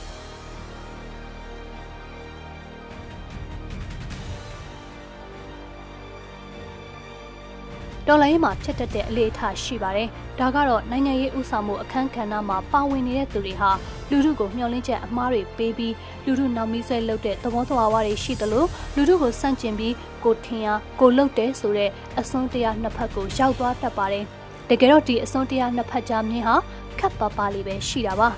[8.11, 10.07] တော်လိုင်းမှာဖြစ်တတ်တဲ့အလေးအထားရှိပါတယ်။
[10.39, 13.71] ဒါကတော့နိုင်ငံရေးဥဆောင်မှုအခန်းကဏ္ဍမှာပါဝင်နေတဲ့သူတွေဟာ
[14.09, 15.93] လူထုကိုမျှော်လင့်ချက်အမှားတွေပေးပြီး
[16.25, 19.93] လူထုနောက်မီးဆွဲလုပ်တဲ့သဘောသဘာဝတွေရှိသလိုလူထုကိုစန့်ကျင်ပြီး
[20.23, 20.67] ကိုထင်ရ
[20.99, 21.89] ကိုလုတ်တယ်ဆိုတဲ့
[22.19, 24.25] အစွန်းတရားနှစ်ဖက်ကိုရောက်သွားတတ်ပါတယ်။
[24.69, 26.55] တကယ်တော့ဒီအစွန်းတရားနှစ်ဖက်ကြားမြင်ဟာ
[26.99, 28.29] ခပ်ပါပါလေးပဲရှိတာပါ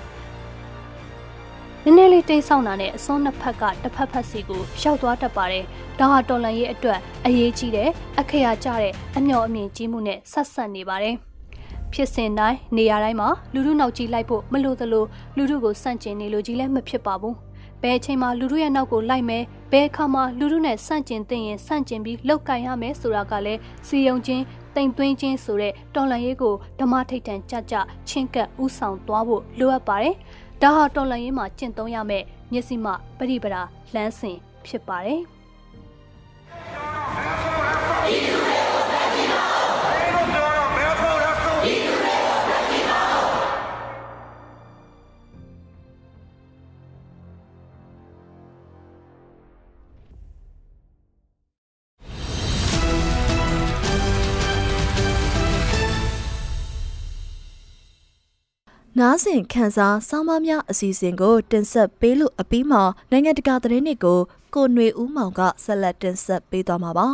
[1.84, 5.64] နည်းနည်းလေးတိတ်ဆောက်တာနဲ့အစွန်းနှစ်ဖက်ကတစ်ဖက်ဖက်စီကိုရောက်သွားတတ်ပါတယ်။
[5.98, 7.88] ဒါဟာတော်လန်ရေးအတွက်အရေးကြီးတဲ့
[8.20, 11.14] အခရာကျတဲ့အမျှော်အမြင်ကြီးမှုနဲ့ဆက်ဆက်နေပါတယ်။
[11.92, 15.04] ဖြစ်စဉ်တိုင်းနေရာတိုင်းမှာလူလူနောက်ကြီးလိုက်ဖို့မလိုသလို
[15.36, 17.34] လူလူကိုစန့်ကျင်နေလို့ကြီးလည်းမဖြစ်ပါဘူး။
[17.82, 24.44] ဘယ်အချိန်မှာလူလူရဲ့နောက်ကိုလိုက်မယ်ဘယ်အခါမှာလူလူနဲ့စန့်ကျင်သိရင်စန့်ကျင်ပြီးလောက်ကင်ရမယ်ဆိုတာကလည်းစီယုံချင်း
[24.76, 27.74] တိမ်သွင်းခြင်းဆိုတဲ့တော်လန်ရေးကိုဓမ္မထိတ်တန်ကြကြ
[28.08, 30.14] ချင်းကပ်ဥဆောင်သွားဖို့လိုအပ်ပါတယ်။
[30.62, 33.62] ဒါဟာတော်လှန်ရေးမှာကျင့်သုံးရမယ့်မျက်စိမှပရိပရာ
[33.94, 34.36] လမ်းစဉ်
[34.66, 35.20] ဖြစ်ပါတယ်
[59.02, 64.20] နားဆင်ခန်းစားဆောင်းပါးများအစီအစဉ်ကိုတင်ဆက်ပေးလို့အပြီးမှာနိုင်ငံတကာသတင်းတွေကို
[64.54, 67.08] ကိုຫນွေဦးမောင်ကဆက်လက်တင်ဆက်ပေးသွားမှာပါ။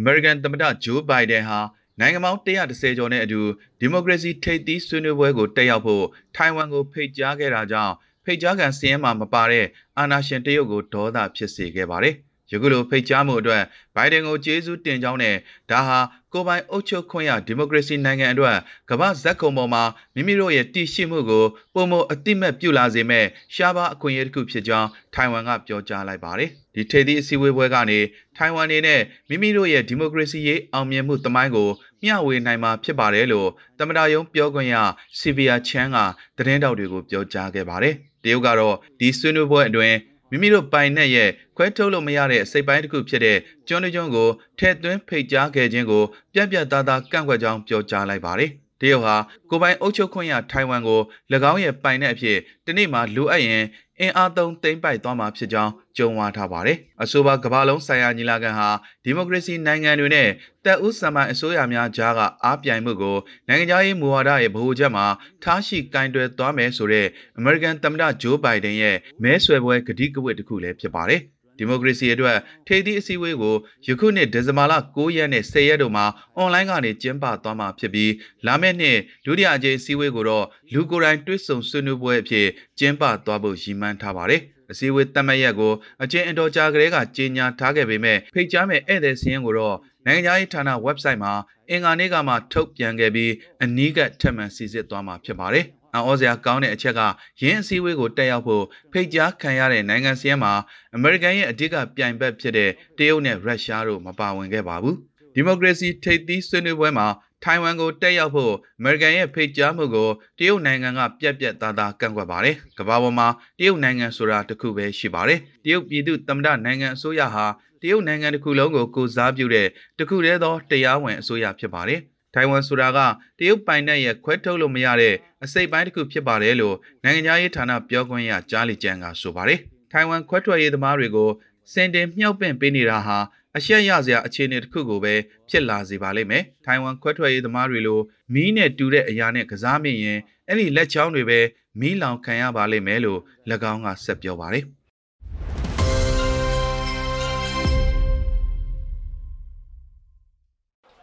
[0.00, 1.58] American သမ္မတဂျိုးဘိုင်ဒန်ဟာ
[2.00, 3.40] နိုင်ငံပေါင်း130ကျော်နဲ့အတူ
[3.80, 6.04] ဒီမိုကရေစီထိပ်သီးဆွေးနွေးပွဲကိုတက်ရောက်ဖို့
[6.36, 9.66] ထိုင်ဝမ်ကိုဖိတ်ကြားခဲ့တာကြောင့်ဖိတ်ကြားခံစီးရင်မှာမပါတဲ့
[9.98, 12.16] အာဏာရှင်တရုတ်ကိုဒေါသဖြစ်စေခဲ့ပါတယ်။
[12.52, 13.62] ယခုလိုဖိတ်ကြားမှုအတွက်
[13.94, 15.36] ဘိုင်ဒန်ကိုကျေးဇူးတင်ကြောင်းနဲ့
[15.70, 15.98] ဒါဟာ
[16.32, 18.56] ကိုပိုင်အုပ်ချုပ်ခွင့်ရဒီမိုကရေစီနိုင်ငံအတွက်
[18.90, 19.82] ကမ္ဘာဇက်ခုံပေါ်မှာ
[20.14, 21.44] မိမိတို့ရဲ့တည်ရှိမှုကို
[21.74, 27.98] ပုံမအတိမတ်ပြုလာစေမဲ့ရှားပါအခွင့်အရေးတစ်ခုဖြစ်ကြောင်းထိုင်ဝမ်ကပြောကြားလိုက်ပါတယ်။ဒီထေသီအစည်းအဝေးပွဲကနေ
[28.36, 31.68] ထိုင်ဝမ်နေနဲ့မိမိတို့ရဲ့ဒီမိုကရေစီရေးအောင်မြင်မှုသမိုင်းကို
[32.02, 33.48] မျှဝေနိုင်မှာဖြစ်ပါတယ်လို့
[33.78, 34.76] တမန်တော်ယုံပြောခွင့်ရ
[35.18, 35.96] စီဗီယာချန်က
[36.36, 39.96] သတင်းတောက်တွေကိုပြောကြားခဲ့ပါတယ်။တရုတ်ကတော့ဒီဆွေးနွေးပွဲအတွင်း
[40.30, 44.28] မိမိတို့ပိုင်နဲ့ရဲ့ခွဲထုတ်လို့မရတဲ့စိတ်ပိုင်းတစ်ခုဖြစ်တဲ့ကျွန်းကျွန်းကို
[44.58, 46.04] ထည့်သွင်းဖိတ်ကြားခဲ့ခြင်းကို
[46.34, 49.16] ပြက်ပြက်သားသားကန့်ကွက်ကြောင်းပြောကြားလိုက်ပါတယ်။ တရုတ်ဟာ
[49.50, 51.00] ကိုပိုင်အုပ်ချုပ်ခွင့်ရထိုင်ဝမ်ကို၎
[51.52, 53.64] င်းရဲ့ပိုင်တဲ့အဖြစ်ဒီနေ့မှလိုအပ်ရင်
[54.00, 58.68] အင်အားသုံးသိမ်းပိုက်သွားမှာဖြစ်ကြောင်းကြုံဝါထားပါတယ်။အဆိုပါကမ္ဘာလုံးဆိုင်ရာညီလာခံဟာ
[59.04, 60.28] ဒီမိုကရေစီနိုင်ငံတွေနဲ့
[60.64, 63.18] တပ်ဦးစံပိုင်အစိုးရများကြားကအားပြိုင်မှုကို
[63.48, 65.06] နိုင်ငံခြားရေးမူဝါဒရဲ့ဗဟိုချက်မှာ
[65.44, 67.06] ထားရှိကင်တွယ်သွားမယ်ဆိုတဲ့
[67.38, 71.22] အမေရိကန်သမ္မတဂျိုးဘိုင်ဒန်ရဲ့မဲဆွယ်ပွဲကတိကဝတ်တစ်ခုလည်းဖြစ်ပါတယ်။
[71.60, 73.56] ဒီမိုကရေစီအတွက်ထိပ်သီးအစည်းအဝေးကို
[73.86, 76.04] ယခုနှစ်ဒီဇင်ဘာလ9ရက်နဲ့10ရက်တို့မှာ
[76.36, 78.12] အွန်လိုင်းကနေကျင်းပသွားမှာဖြစ်ပြီး
[78.46, 82.46] လာမယ့်နှစ်ဒုတိယအကြိမ်အစည်းအဝေးကိုတော့လူကိုယ်တိုင်တွေ့ဆုံဆွေးနွေးပွဲအဖြစ်
[82.78, 91.32] ကျင်းပသွားဖို့ရည်မှန်းထားပါတယ်။အစည်းအဝေးတတ်မှတ်ရက်ကိုအကျဉ်းအတော်ကြာကလေးကကြေညာထားခဲ့ပေမဲ့ဖိတ်ကြားမဲ့ဧည့်သည်စည်းရင်းကိုတော့နိုင်ငံခြားရေးဌာန website မှာ
[91.70, 93.32] အင်္ဂါနေ့ကမှထုတ်ပြန်ခဲ့ပြီး
[93.62, 97.00] အနီးကထပ်မံစီစစ်သွားမှာဖြစ်ပါတယ်။ အံ့ဩစရာကောင်းတဲ့အချက်က
[97.42, 100.52] ရင်းအစည်းအဝေးကိုတက်ရောက်ဖို့ဖိတ်ကြားခံရတဲ့နိုင်ငံစီးမှာ
[100.94, 104.96] အမေရိကန်ရဲ့အဓိကပြိုင်ဘက်ဖြစ်တဲ့တရုတ်နဲ့ရုရှားတို့မပါဝင်ခဲ့ပါဘူး။
[105.34, 107.06] ဒီမိုကရေစီထိပ်သီးဆွေးနွေးပွဲမှာ
[107.44, 113.28] ထိုင်ဝမ်ကိုတက်ရောက်ဖို့အမေရိကန်ရဲ့ဖိတ်ကြားမှုကိုတရုတ်နိုင်ငံကပြက်ပြက်သားသားကန့်ကွက်ပါတယ်။ကမ္ဘာပေါ်မှာ
[113.58, 117.46] တရုတ်နိုင်ငံဆိုတာတစ်ခုပဲရှိပါတယ်။တရုတ်ပြည်သူသမ္မတနိုင်ငံအစိုးရဟာ
[117.82, 119.68] တရုတ်နိုင်ငံတစ်ခုလုံးကိုကိုစားပြုတဲ့
[119.98, 122.00] တစ်ခုတည်းသောတရားဝင်အစိုးရဖြစ်ပါတယ်။
[122.34, 122.98] ထိုင်ဝမ်ဆိုတာက
[123.38, 125.14] တရုတ်ပိုင်နက်ရဲ့ခွဲထုတ်လို့မရတဲ့
[125.44, 129.58] အစိပ်ပိုင်းတစ်ခုဖြစ်ပါတယ်လို့နိုင်ငံခြားရေးဌာနပြောခွင့်ရကြားလီကျန်ကဆိုပါတယ်။
[129.92, 131.30] ထိုင်ဝမ်ခွဲထွက်ရေးသမားတွေကို
[131.72, 133.18] စင်တင်မြှောက်ပင့်ပေးနေတာဟာ
[133.56, 135.14] အရှက်ရစရာအခြေအနေတစ်ခုကိုပဲ
[135.48, 138.00] ဖြစ်လာစေပါလိမ့်မယ်။ထိုင်ဝမ်ခွဲထွက်ရေးသမားတွေလို
[138.34, 140.18] မီးနဲ့တူတဲ့အရာနဲ့ကစားမိရင်
[140.48, 141.40] အဲ့ဒီလက်ချောင်းတွေပဲ
[141.80, 143.20] မီးလောင်ခံရပါလိမ့်မယ်လို့၎
[143.72, 144.64] င်းကဆက်ပြောပါတယ်။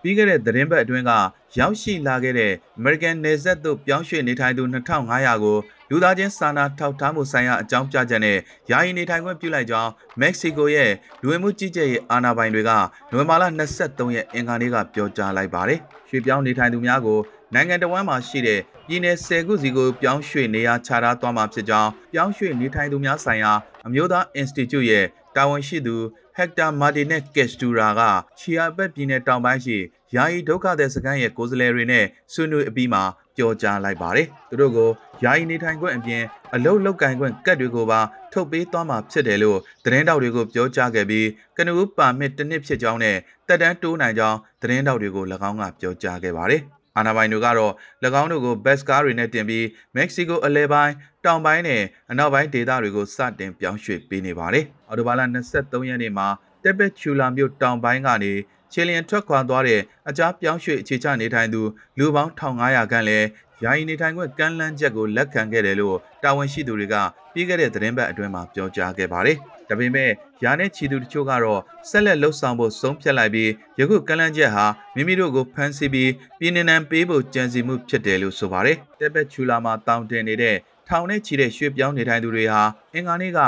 [0.08, 1.12] ပြီးခဲ့တဲ့သတင်းပတ်အတွင်းက
[1.58, 5.58] ရောက်ရှိလာခဲ့တဲ့ American နယ်စပ်သို့ပြောင်းရွှေ့နေထိုင်သူ2500ကို
[5.90, 8.38] လူသားချင်းစာနာထောက်ထားမှုဆိုင်ရာအကြောင်းပြချက်နဲ့
[8.72, 10.92] ယာယီနေထိုင်ခွင့်ပြုလိုက်ကြောင်းမက္ကဆီကိုရဲ့
[11.22, 12.72] လူဝင်မှုကြီးကြပ်ရေးအာဏာပိုင်တွေက
[13.12, 13.44] နိုဝင်ဘာလ
[13.80, 15.80] 23ရက်အင်္ဂါနေ့ကပြောကြားလိုက်ပါတယ်။
[16.10, 17.20] ရွှေ့ပြောင်းနေထိုင်သူများကို
[17.54, 23.52] နိုင်ငံတော်ဝန်မှာရှိတဲ့ပြည်내10ခုစီကိုပြောင်းရွှေ့နေရာချထားသွားမှာဖြစ်ကြောင်းပြောင်းရွှေ့နေထိုင်သူများဆိုင်ရာ
[23.88, 25.06] အမျိုးသား Institute ရဲ့
[25.36, 25.96] တာဝန်ရှိသူ
[26.36, 28.02] ဟက်တာမာတီနက်ကက်စတူရာက
[28.40, 29.78] ချီယာဘက်ပြည်နယ်တောင်ပိုင်းရှိ
[30.16, 33.04] ယာယီဒုက္ခသည်စခန်းရဲ့ကိုယ်စားလှယ်တွေနဲ့ဆွေးနွေးအပြီးမှာ
[33.36, 34.90] ပြောကြားလိုက်ပါတယ်။သူတို့ကို
[35.24, 36.24] ယာယီနေထိုင်ခွင့်အပြင်
[36.56, 38.00] အလုတ်လောက်ကင်ခွင့်ကတ်တွေကိုပါ
[38.34, 41.28] ထုတ်ပေးသွားမှာဖြစ်တယ်လို့သတင်းတောက်တွေကိုပြောကြားခဲ့ပြီး
[41.58, 46.62] ကနဦးပါမစ်တစ်နှစ်ဖြစ်ကြောင်းနဲ့တက်တန်းတိုးနိုင်ကြောင်းသတင်းတောက်တွေကို၎င်းကပြောကြားခဲ့ပါတယ်။
[46.98, 47.74] အာဏာပိုင်တို့ကတော့၎
[48.22, 50.94] င်းတို့ကိုဘက်စကားတွေနဲ့တင်ပြီးမက္ကဆီကိုအလဲပိုင်း
[51.26, 55.22] တောင်ပိုင်းနဲ့အနောက်ပိုင်းဒေသတွေကိုစတင်ပြောင်းရွှေ့ပေးနေပါတယ်။အော်တိုဘာလ
[55.54, 56.28] 23ရက်နေ့မှာ
[56.64, 58.34] တက်ပက်ချူလာမြို့တောင်ပိုင်းကနေ
[58.74, 61.62] ခြေလျင်ထွက်ခွာသွားတဲ့အကြားပြောင်းရွှေ့အခြေချနေထိုင်သူ
[61.98, 63.28] လူပေါင်း1500ခန့်လည်း
[63.64, 66.96] ယာယီနေထိုင်ခွင့်ကမ်းလှမ်းချက်ကိုလက်ခံခဲ့တယ်လို့တာဝန်ရှိသူတွေက
[67.34, 69.38] ပြီးခဲ့တဲ့သတင်းပတ်အတွင်းမှာပြောကြားခဲ့ပါတယ်။
[69.70, 70.12] ဒါပေမဲ့
[70.44, 73.50] ယာနဲ့ချီသူတချို့ကတော့ဆက်လက်လှုပ်ဆောင်ဖို့ဆုံးဖြတ်လိုက်ပြီး
[73.80, 74.66] ယခုကမ်းလှမ်းချက်ဟာ
[74.96, 80.56] မိမိတို့ကိုဖမ်းဆီးပြီးပြည်내နံပေးဖို့ကြံစီမှုဖြစ်တယ်လို့ဆိုပါတယ်။တက်ပက်ချူလာမှာတောင်းတင်နေတဲ့
[80.88, 82.62] ထောင်နဲ့ချီတဲ့ရွှေပြောင်းနေထိုင်သူတွေဟာ
[82.94, 83.40] အင်္ဂါနေ့က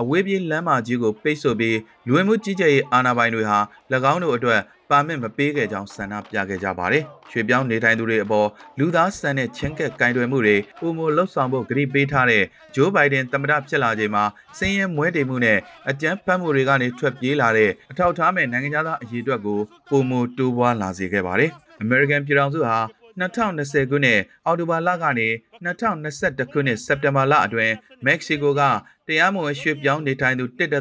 [0.00, 3.58] အဝေးပြေးလမ်းမကြီးကိုပိတ်ဆို့ပြီးလူဝင်မှုကြီးကြပ်ရေးအာဏာပိုင်တွေဟာ၎
[4.12, 12.44] င်းတို့အတွက်ပါမစ်မပေးခဲ့ကြောင်းဆန္ဒပြခဲ့ကြပါတယ်။ရွှေပြောင်းနေထိုင်သူတွေအပေါ်လူသားဆန်တဲ့ချင်းကက်ကင်တွယ်မှုတွေပုံမလှုပ်ဆောင်ဖို့ကြိပေးထားတဲ့
[12.74, 14.24] ဂျိုးဘိုင်ဒန်သမ္မတဖြစ်လာချိန်မှာ
[14.58, 15.58] စင်းရဲမွဲတေမှုနဲ့
[15.90, 21.50] အကြမ်းဖက်မှုတွေကနေထွက်ပြေးလာတဲ့အထောက်အထားမဲ့နိုင်ငံသားအရေးအတွက်ကိုပုံမတိုးပွားလာစေခဲ့ပါတယ်။
[21.84, 22.78] American ပြည်ထောင်စုဟာ
[23.16, 25.28] 2020ခုနှစ်အောက်တိုဘာလကနေ
[25.64, 27.74] 2021ခုနှစ်စက်တင်ဘာလအတွင်း
[28.06, 28.62] မက္ကဆီကိုက
[29.08, 30.72] တရားမဝင်ရွှေ့ပြောင်းနေထိုင်သူ1.8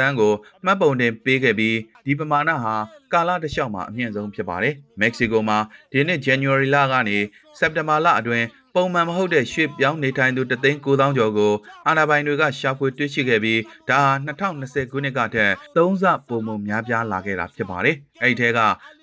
[0.00, 0.32] တန်းကို
[0.64, 2.74] မှတ်ပုံတင်ပေးခဲ့ပြီးဒီပမာဏဟာ
[3.12, 5.58] ကာလတစ်လျှောက်မှာအမြင့်ဆုံးဖြစ်ပါတယ်။မက္ကဆီကိုမှာ
[5.92, 7.18] ဒီနှစ် January လကနေ
[7.58, 11.52] စက်တင်ဘာလအတွင်းပုံမှန်မဟုတ်တဲ့ရွှေ့ပြောင်းနေထိုင်သူတသိန်း9000ကျော်ကို
[11.86, 18.60] အာဏာပိုင်တွေကရှာဖွေတွေ့ရှိခဲ့ပြီးဒါဟာ2020ခုနှစ်ကထက်3ဆပိုမိုများပြားလာခဲ့တာဖြစ်ပါတယ်။အဲ့ဒီထဲက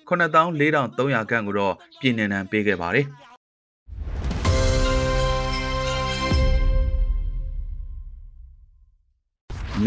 [0.08, 3.06] 94,300ခန့်ကိုတော့ပြည်နယ်နံပေးခဲ့ပါတယ်။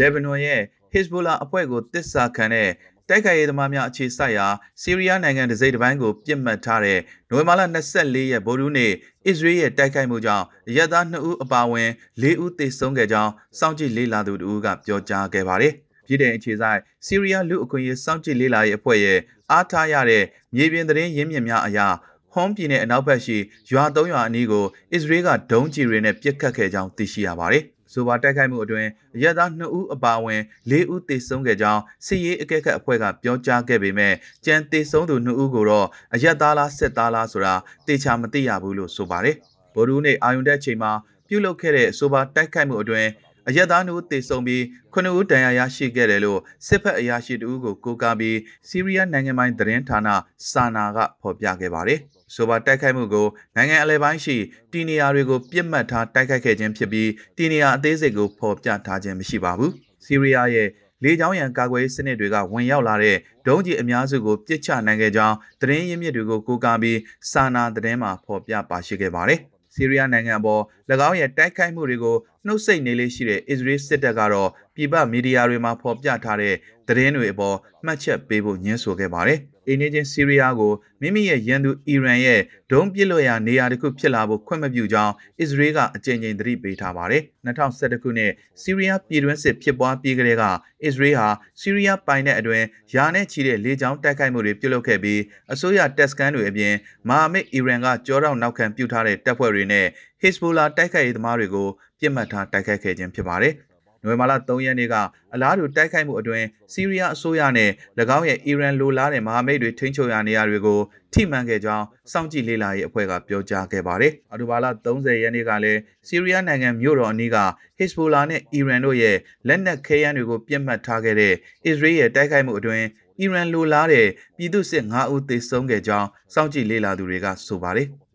[0.00, 0.60] လေဘနွန်ရဲ့
[0.94, 2.70] Hezbollah အဖွဲ့ကိုတစ္ဆာခံတဲ့
[3.08, 4.46] တိုက်ခိုက်ရေးသမားများအခြေစိုက်ရာ
[4.82, 6.98] ဆီးရီးယားနိုင်ငံဒစိမ့်တစ်ပိုင်းကိုပြစ်မှတ်ထားတဲ့
[7.30, 7.62] နိုဝင်ဘာလ
[7.96, 8.92] 24ရက်ဗိုလ်ရူးနေ့
[9.26, 10.44] အစ္စရေးရဲ့တိုက်ခိုက်မှုကြောင့်
[10.76, 11.90] ရဲသား2ဦးအပါအဝင်
[12.22, 15.72] 4ဦးသေဆုံးခဲ့ကြောင်းစောင့်ကြည့်လေ့လာသူတို့ကပြောကြားခဲ့ပါတယ်။
[16.06, 19.18] ပြည်ထောင်အခြေဆိုင်ဆီးရီးယားလူအခွင့်အရေးစောင့်ကြည့်လေ့လာရေးအဖွဲ့ရဲ့
[19.52, 20.24] အားထားရတဲ့
[20.54, 21.86] မြေပြင်သတင်းရင်းမြစ်များအရာ
[22.32, 23.36] ဟွန်ပြည်နယ်အနောက်ဘက်ရှိ
[23.70, 27.64] ရွာ၃ရွာအနီးကိုအစ္စရေးကဒုံးကျည်တွေနဲ့ပစ်ခတ်ခဲ့ကြောင်းသိရှိရပါတယ်။
[27.96, 28.88] ဆိုပါတိုက်ခိုက်မှုအတွင်း
[29.22, 30.40] ရဲသား2ဦးအပါအဝင်
[30.70, 37.54] 4ဦးသေဆုံးခဲ့ကြောင်းစစ်ရေးအကဲခတ်အဖွဲ့ကပြောကြားခဲ့ပေမဲ့ကြံသေဆုံးသူ2ဦးကိုတော့အရက်သားလားစစ်သားလားဆိုတာ
[37.86, 39.36] တေချာမသိရဘူးလို့ဆိုပါတယ်။
[39.74, 40.92] ဗိုလ်ရူးနေ့အာယုန်တက်ချိန်မှာ
[41.28, 43.08] ပြုလုပ်ခဲ့တဲ့ဆိုပါတိုက်ခိုက်မှုအတွင်း
[43.48, 48.38] အရက်သားတို့တေဆုံပြီးခုနှစ်ဦးတန်ရာရရှိခဲ့တယ်လို့စစ်ဖက်အရာရှိတဦးကိုကိုးကားပြီး
[48.68, 50.08] စီးရီးယားနိုင်ငံပိုင်းသတင်းဌာန
[50.50, 52.00] စာနာကဖော်ပြခဲ့ပါတယ်။
[52.34, 54.36] ဆိုပါတိုက်ခိုက်မှုကိုနိုင်ငံအလဲပိုင်းရှိ
[54.72, 59.70] တီနီယာတွေကိုပြစ်မှတ်ထားတိုက်ခိုက်ခဲ့ခြင်းဖြစ်ပြီးတီနီယာအသေးစိတ်ကိုဖော်ပြထားခြင်းမရှိပါဘူး။
[60.04, 60.68] ဆီးရီးယားရဲ့
[61.02, 63.16] လေကြောင်းရန်ကာကွယ်ရေးစနစ်တွေကဝင်ရောက်လာတဲ့
[63.46, 66.98] ဒုံးကျည်အများစုကိုပစ်ချနိုင်ခဲ့ကြောင်းသတင်းရင်းမြစ်တွေကိုကိုးကားပြီး
[67.30, 69.40] စာနာသတင်းမှာဖော်ပြပါရှိခဲ့ပါတယ်။
[69.74, 70.62] ဆီးရီးယားနိုင်ငံပေါ်၎
[71.08, 72.16] င်းရဲ့တိုက်ခိုက်မှုတွေကို
[72.46, 76.54] နှုတ်ဆက်နေလေးရှိတဲ့အစ္စရေးစစ်တပ်ကတော့ပြည်ပမီဒီယာတွေမှာဖော်ပြထားတဲ့
[76.88, 82.40] သတင်းတွေအပေါ်မှတ်ချက်ပေးဖို့ညှင်းဆိုခဲ့ပါတယ်။ အိန္ဒိချင်းဆီးရီးယားကိုမိမိရဲ့ရန်သူအီရန်ရဲ့
[82.70, 90.44] ဒုံးပစ်လွှတ်ရာနေရာတစ်ခုဖြစ်လာဖို့ခွင့်မပြုကြောင်းအစ္စရေးကအကြိမ်ကြိမ်သတိပေးထားပါတယ်။2011ခုနှစ်ဆီးရီးယားပြည်တွင်းစစ်ဖြစ်ပွားပြီးကတည်းက
[90.84, 91.28] အစ္စရေးဟာ
[91.60, 95.20] ဆီးရီးယားပိုင်တဲ့အတွင်းယာနဲ့ချီတဲ့လေကြောင်းတိုက်ခိုက်မှုတွေပြုလုပ်ခဲ့ပြီး
[95.52, 96.74] အစိုးရတက်စကန်တွေအပြင်
[97.08, 99.86] မဟာမိတ်အီရန်ကကြောတော့နောက်ခံပြုထားတဲ့တပ်ဖွဲ့တွေနဲ့
[100.22, 101.68] Hezbollah တိုက်ခိုက်ရေးသမားတွေကို
[102.00, 103.54] ပြစ်မှတ်ထားတိုက်ခိုက်ခဲ့ခြင်းဖြစ်ပါတယ်။
[104.02, 104.94] နိုဝင်ဘာလ3ရက်နေ့က
[105.34, 107.70] အလားတူတိုက်ခိုက်မှုအတွင်းဆီးရီးယားအစိုးရနဲ့၎
[108.16, 110.80] င်းရဲ့အီရန်လိုလားတဲ့မဟာမိတ်တွေထိန်းချုပ်ရာနေရာတွေကို
[111.12, 117.38] ထိမှန်ခဲ့ကြောင်းစောင့်ကြည့်လေ့လာရေးအဖွဲ့ကပြောကြားခဲ့ပါတယ်။အော်တိုဘာလ30ရက်နေ့ကလည်းဆီးရီးယားနိုင်ငံမြို့တော်အနီးက
[117.78, 119.16] Hezbollah နဲ့အီရန်တို့ရဲ့
[119.48, 121.34] လက်နက်ခဲယမ်းတွေကိုပြစ်မှတ်ထားခဲ့တဲ့
[121.66, 122.86] အစ္စရေးရဲ့တိုက်ခိုက်မှုအတွင်း
[123.20, 127.88] အီရန်လိုလားတဲ့ပြည်သူစစ်9ဦးသေဆုံးခဲ့ကြောင်းစောင့်ကြည့်လေ့လာသူတွေကဆိုပါတယ်။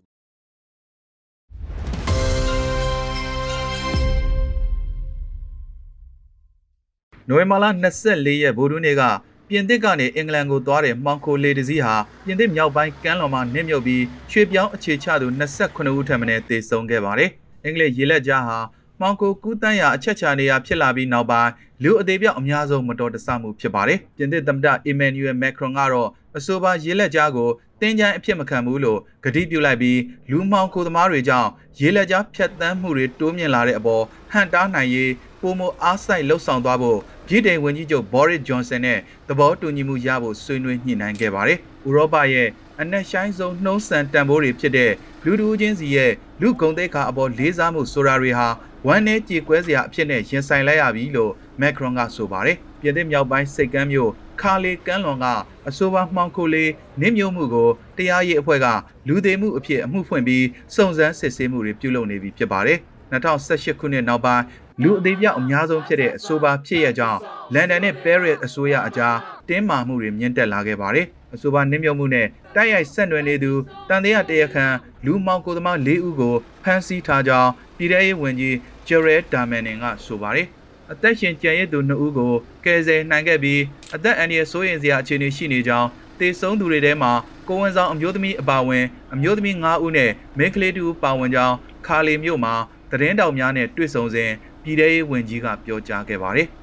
[7.29, 7.65] နိုဝင်ဘာလ
[8.03, 9.03] 24ရက်ဗိုလ်ထူးနေ့က
[9.49, 11.95] ပြင်သစ်ကနေအင်္ဂလန်ကိုသွားတဲ့မှောင်ခိုလေတစည်းဟာ
[12.25, 17.29] ပြင်သစ်မြောက်ပိုင်းကမ်းလွန်မှာနစ်မြုပ်ပြီးရွှေပြောင်းအခြေချသူ28ဦးထပ်မံတေဆုံးခဲ့ပါတယ်။
[17.65, 18.57] အင်္ဂလိပ်ရေလက်ကြားဟာ
[18.99, 21.51] မှောင်ခိုကူးတန်းရာအချက်ချာနေရာဖြစ်လာပြီးနောက်ပိုင်း
[21.83, 27.49] လူအသေးပြောက်အများဆုံးမတော်တဆမှုဖြစ်ပါတယ်။ပြင်သစ်သမ္မတအီမန်နျူယယ်မက်ခရွန်ကတော့အဆိုပါရေလက်ကြားကို
[27.81, 29.99] တင်းချိုင်းအဖြစ်မခံဘူးလို့ကတိပြုလိုက်ပြီး
[30.31, 31.49] လူမှောင်ခိုသမားတွေကြောင့်
[31.79, 35.11] ရေလက်ကြားဖြတ်တန်းမှုတွေတိုးမြင့်လာတဲ့အပေါ်ဟန်တားနိုင်ရေး
[35.41, 42.47] ပုံမအားဆိုင်လှုပ်ဆောင်သွားဖို့ဗြိတိန်ဝန်ကြီးချုပ်ဘော်ရစ်ဂျွန်ဆန်နဲ့သဘောတူညီမှုရဖို့ဆွေးနွေးညှိနှိုင်းခဲ့ပါတယ်။ဥရောပရဲ့
[42.81, 44.91] အနက်ရှိုင်းဆုံးနှုံးဆန်တန်ဖိုးတွေဖြစ်တဲ့
[45.25, 46.11] လူတူချင်းစီရဲ့
[46.41, 48.47] လူဂုံသိက္ခာအပေါ်လေးစားမှုဆိုတာတွေဟာ
[48.87, 51.31] ဝမ်းနဲ့ကြေကွဲစရာအဖြစ်နဲ့ရင်ဆိုင်လိုက်ရပြီလို့
[51.61, 54.11] မက်ခရွန်ကဆိုပါတယ်။ပြည်သစ်မြောက်ပိုင်းစိတ်ကမ်းမြို့
[54.41, 55.25] ခါလီကမ်းလွန်က
[55.67, 56.71] အဆိုပါမှောင်ခိုလေး
[57.01, 58.67] နင်းမျိုးမှုကိုတရားရေးအဖွဲ့က
[59.07, 62.79] လူသေးမှုအဖြစ်အမှုဖွင့်ပြီးစုံစမ်းစစ်ဆေးမှုတွေပြုလုပ်နေပြီဖြစ်ပါတယ်။
[63.11, 64.43] 2018ခုနှစ်နောက်ပိုင်း
[64.83, 67.19] လူအသေးပြောက်အများဆုံးဖြစ်တဲ့အဆိုပါဖြစ်ရကြောင်း
[67.53, 73.51] လန်ဒန်နဲ့ပဲရစ်အစိုးရအကြားတင်းမာမှုတွေမြင့်တက်လာခဲ့ပါတယ်။အဆိုပါနင်းမြုံမှုနဲ့တိုက်ရိုက်ဆက်နွယ်နေသူ
[73.89, 74.73] တန်တရားတရခန်
[75.05, 78.55] လူမောင်ကိုသမား၄ဦးကိုဖမ်းဆီးထားကြောင်းပြည်ထောင်ရေးဝန်ကြီး
[78.87, 80.47] ဂျယ်ရဲဒါမန်နင်ကဆိုပါတယ်။
[80.91, 82.31] အသက်ရှင်ကြံရည်သူ2ဦးကို
[82.65, 83.61] ကယ်ဆယ်နိုင်ခဲ့ပြီး
[83.95, 85.87] အသက်အန္တရာယ်စိုးရိမ်စရာအခြေအနေရှိနေကြောင်း
[86.19, 87.11] တေဆုံးသူတွေထဲမှာ
[87.47, 91.55] ကိုဝန်ဆောင်အမျိုးသမီးအပါအဝင်အမျိုးသမီး9ဦးနဲ့မိန်းကလေးတူပါဝင်ကြောင်း
[91.87, 92.53] ခါလီမြို့မှာ
[92.91, 94.31] သတင်းတောက်များနဲ့တွေ့ဆုံစဉ်
[94.63, 96.49] ပြည်ထရေးဝန်ကြီးကပြောကြားခဲ့ပါတယ်။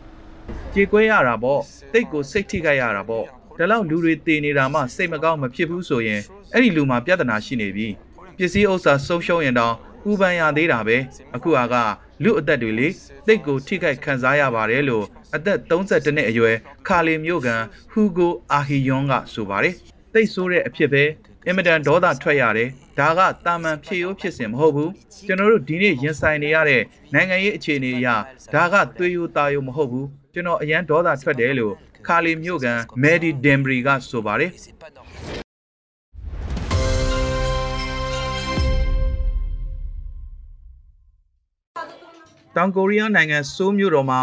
[0.75, 1.61] ကြေကွဲရတာပေါ့
[1.93, 3.25] တိတ်ကိုစိတ်ထိခိုက်ရတာပေါ့
[3.59, 6.21] ဒါလောက်လူတွေတည်နေတာမှစိတ်မကောင်းမဖြစ်ဘူးဆိုရင်
[6.53, 7.89] အဲ့ဒီလူမှာပြဿနာရှိနေပြီ
[8.39, 9.75] ပစ္စည်းဥစ္စာဆုံးရှုံးရင်တော့
[10.11, 10.97] ဥပန်ရသေးတာပဲ
[11.35, 11.75] အခုက
[12.25, 12.89] လူအသက်တွေလေ
[13.27, 15.05] တိတ်ကိုထိခိုက်ခံစားရပါတယ်လို့
[15.35, 16.57] အသက်32နှစ်အရွယ်
[16.89, 17.63] ခါလီမျိုးကန်
[17.93, 19.75] ဟူဂိုအာဟီယွန်ကဆိုပါတယ်
[20.15, 21.05] တိတ်ဆိုးတဲ့အဖြစ်ပဲ
[21.51, 22.69] အင်မတန်ဒေါသထွက်ရတယ်
[22.99, 24.93] ဒါကတာမန်ဖြစ်ရိုးဖြစ်စဉ်မဟုတ်ဘူး
[25.27, 26.83] ကျွန်တော်တို့ဒီနေ့ရင်ဆိုင်နေရတဲ့
[27.15, 28.09] နိုင်ငံရေးအခြေအနေအရ
[28.55, 31.75] ဒါကသွေးရိုးသားရိုးမဟုတ်ဘူးကျွန်တော်အရန်ဒေါသထွက်တယ်လို့
[32.07, 34.51] ခါလီမျိုးကန်မဲဒီဒင်ဘရီကဆိုပါတယ်
[42.57, 44.21] တောင်ကိုရီးယားနိုင်ငံဆိုးမြို့တော်မှာ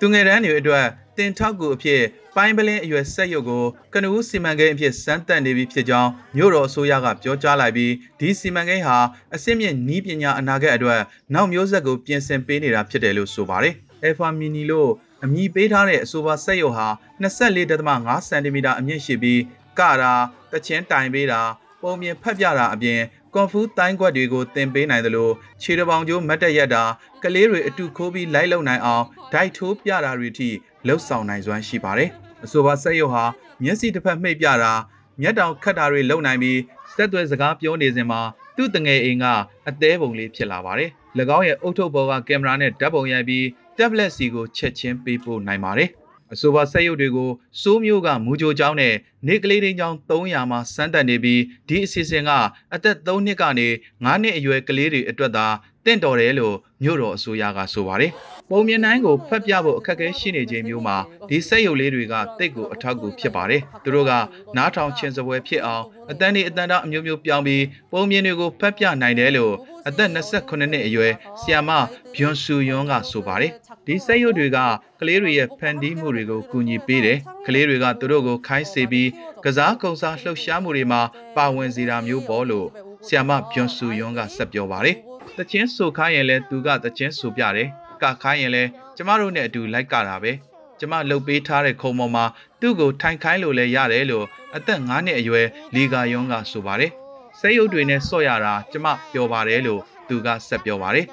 [0.00, 0.86] သူငယ်တန်းတွေအတွက်
[1.16, 2.02] တင်ထောက်ကူအဖြစ်
[2.36, 3.64] ပိုင်းပလင်းအရွယ်ဆက်ရုပ်ကို
[3.94, 8.98] ကနဦးစီမံကိန်းအဖြစ်စမ်းသပ်နေပြီဖြစ်ကြောင်းမြို့တော်အစိုးရကပြောကြားလိုက်ပြီးဒီစီမံကိန်းဟာ
[9.34, 11.00] အစစ်မြင့်နီးပညာအနာဂတ်အတွက်
[11.34, 13.74] နောက်မျိုးဆက်ကိုပြင်ဆင်ပေးနေတာဖြစ်တယ်လို့ဆိုပါတယ်။
[14.06, 14.90] Alpha Mini လို့
[15.24, 16.88] အမည်ပေးထားတဲ့အဆိုပါဆက်ရုပ်ဟာ
[17.22, 19.40] 24.5စင်တီမီတာအမြင့်ရှိပြီး
[19.78, 20.14] ကတာ
[20.52, 21.40] တချင်းတိုင်ပေးတာ
[21.82, 23.00] ပုံမြင်ဖက်ပြတာအပြင်
[23.34, 25.30] ကွန်ဖူးတိုင်းကွက်တွေကိုသင်ပေးနိုင်သလို
[25.62, 26.84] ခြေတပေါင်ကျိုးမတ်တက်ရက်တာ
[27.22, 30.48] ကလေးတွေအတူခိုးပြီးလိုက်လုံနိုင်အောင်ဒိုက်ထိုးပြတာတွေထိ
[30.86, 32.10] လှုပ်ဆောင်နိုင်စွမ်းရှိပါတယ်။
[32.46, 33.24] အဆိုပါဆက်ရုပ်ဟာ
[33.62, 34.72] မျက်စိတစ်ဖက်မှိတ်ပြတာ
[35.20, 36.60] မျက်တောင်ခတ်တာတွေလုပ်နိုင်ပြီး
[36.94, 38.20] စက်သွဲစကားပြောနေစဉ်မှာ
[38.56, 39.24] သူ့တငယ်အိမ်က
[39.68, 40.90] အသေးပုံလေးဖြစ်လာပါတယ်။၎
[41.36, 43.44] င်းရဲ့အုတ်ထုတ်ပေါ်ကကင်မရာနဲ့ဓာတ်ပုံရိုက်ပြီး
[43.76, 45.90] tablet စီကိုချက်ချင်းပေးပို့နိုင်ပါတယ်။
[46.32, 47.30] အဆိုပါဆက်ရုပ်တွေကို
[47.62, 48.94] စိုးမျိုးကမူကြိုကျောင်းနဲ့
[49.26, 52.30] နေကလေးတင်းကျောင်း300မှာစမ်းသပ်နေပြီးဒီအစီအစဉ်က
[52.74, 53.68] အသက်3နှစ်ကနေ
[54.04, 55.46] 9နှစ်အရွယ်ကလေးတွေအတွက်သာ
[55.86, 58.12] တင့်တော်တယ်လို့မြို့တော်အစိုးရကဆိုပါတယ်။
[58.50, 60.96] ပုံမြင်တိုင်းကိုဖတ်ပြဖို့အခက်အခဲရှိနေခြင်းမျိုးမှာ
[61.28, 64.12] ဒီစက်ရုပ်လေးတွေကတိတ်ကိုအထောက်အကူဖြစ်ပါတယ်။သူတို့က
[64.56, 69.54] နားထောင်ခြင်းစပွဲဖြစ်အောင်အတန်းဒီအတန်းသားအမျိုးမျိုးပြောင်းပြီးပုံမြင်တွေကိုဖတ်ပြနိုင်တယ်လို့
[69.88, 71.70] အသက်28နှစ်အရွယ်ဆီယာမ
[72.14, 73.52] ဘွန်ဆူယွန်းကဆိုပါတယ်။
[73.86, 74.58] ဒီစက်ရုပ်တွေက
[75.00, 79.08] ကလေးတွေရဲ့ဖန်တီးမှုတွေကိုကူညီပေးတယ်။ကလေးတွေကသူတို့ကိုခိုင်းစေပြီး
[79.44, 81.00] ကစားကုံစားလှုပ်ရှားမှုတွေမှာ
[81.36, 82.68] ပါဝင်စေတာမျိုးပေါ့လို့
[83.06, 84.98] ဆီယာမဘွန်ဆူယွန်းကဆက်ပြောပါတယ်။
[85.37, 87.69] တချင်းဆိုခိုင်းရင်လဲသူကတချင်းဆိုပြတယ်
[88.01, 88.63] ကခိုင်းရင်လဲ
[88.95, 90.31] ကျမတို့နဲ့အတူလိုက်ကတာပဲ
[90.79, 92.25] ကျမလှုပ်ပေးထားတဲ့ခုံပေါ်မှာ
[92.61, 94.25] သူ့ကိုထိုင်ခိုင်းလို့လဲရတယ်လို့
[94.55, 96.91] အသက်9နှစ်အရွယ်လီဂါယွန်းကဆိုပါတယ်
[97.39, 101.05] စိတ်ရုပ်တွေနဲ့ဆော့ရတာကျမပြောပါတယ်လို့သူကဆက်ပြောပါတယ်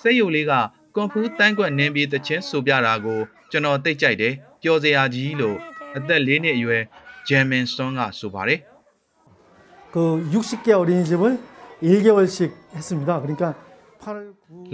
[0.00, 0.52] စိတ်ရုပ်လေးက
[0.94, 3.20] ကွန်ဖူးတန်းကွက်နင်းပြီးတချင်းဆိုပြတာကို
[3.50, 5.56] ကျွန်တော်သိကြိုက်တယ်ပျော်စရာကြီးလို့
[5.96, 6.82] အသက်၄နှစ်အရွယ်
[7.28, 8.60] ဂျမ်မင်ဆွန်ကဆိုပါတယ်
[9.94, 11.22] 그60개 어린이집을
[11.82, 13.22] 1개월씩 했습니다.
[13.22, 13.54] 그러니까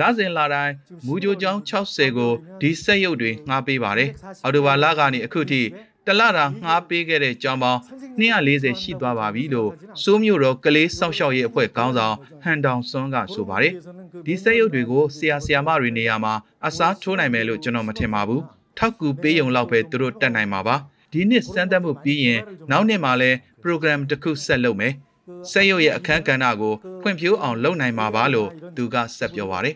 [0.00, 0.74] လစဉ်လာတိုင်း
[1.06, 4.10] မူဂျိုကျောင်း60ကိုဒီစက်ရုပ်တွေငှားပေးပါတယ်။
[4.44, 5.62] အော်တိုဘာလကနေအခုထိ
[6.06, 7.80] တလတာငှားပေးခဲ့တဲ့ကျောင်းပေါင်း
[8.20, 9.70] 240ရှိသွားပါပြီလို့
[10.02, 13.72] စိုးမျိုးတော်ကလေးစောင့်ရှောက်ရေးအဖွဲ့ခေါင်းဆောင်ဟန်တောင်စွန်းကဆိုပါတယ်။
[14.26, 16.34] ဒီစက်ရုပ်တွေကိုဆရာဆရာမတွေနေရာမှာ
[16.66, 18.42] အစားထိုးနိုင်မယ်လို့ကျွန်တော်မထင်ပါဘူး။
[18.78, 20.76] ထောက်ကူပေးရုံလောက်ပဲသူတို့တက်နိုင်မှာပါ။
[21.12, 22.40] ဒီနှစ်စမ်းသပ်မှုပြီးရင်
[22.70, 23.30] နောက်နှစ်မှာလဲ
[23.62, 24.94] program တစ်ခုဆက်လုပ်မယ်။
[25.51, 29.75] စက်ရုပ်ရဲ့အခန်းကဏ္ဍကိုဖွံ့ဖြိုးအောင်လုပ်နိုင်မှာပါလို့သူကဆက်ပြောပါတယ်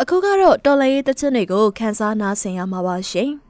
[0.00, 3.30] အခုကတော့တော်လရေးတချင်တွေကိုခန်းစားနားဆင်ရမှာပါရှင်။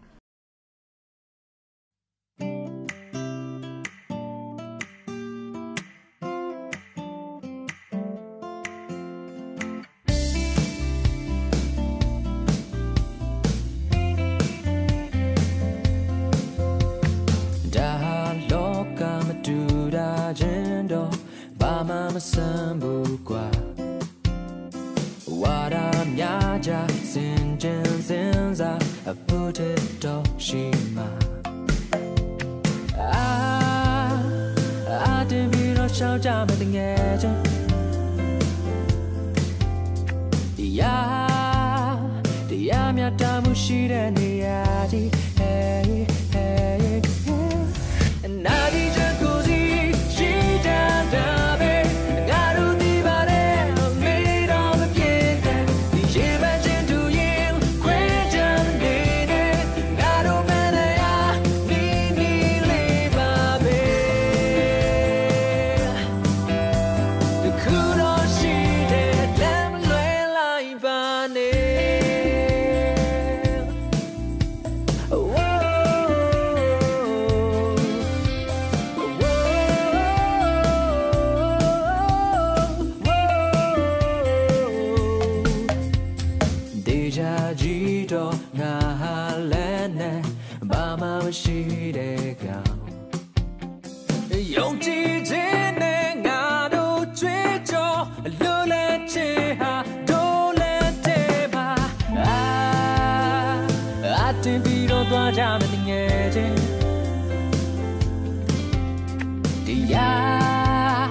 [109.68, 111.10] တရား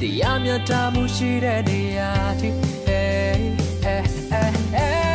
[0.00, 2.48] တရားမြတ်တာမှုရှိတဲ့နေရာထိ
[2.88, 3.40] hey
[3.84, 4.02] hey
[4.32, 5.05] hey hey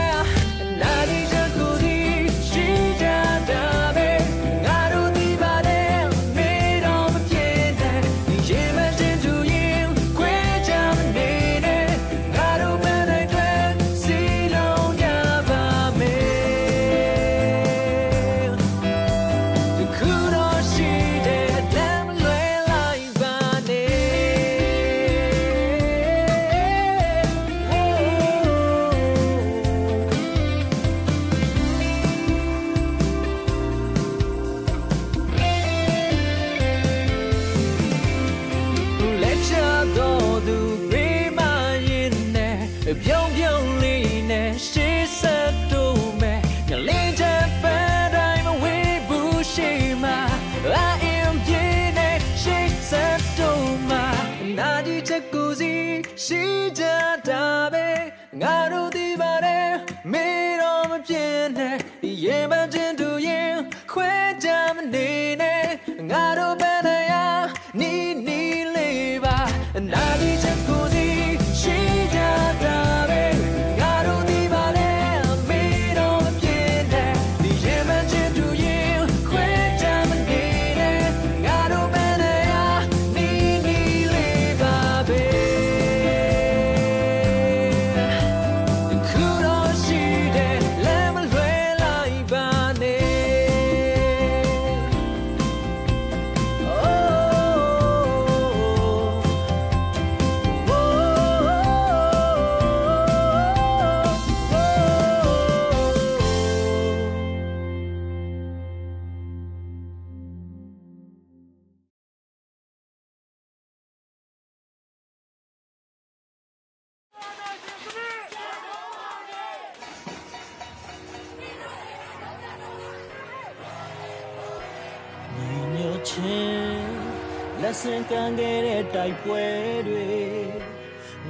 [127.80, 129.45] ဆင့်ကမ်းခဲ့တဲ့တိုက်ပွဲ
[129.88, 130.07] တွေ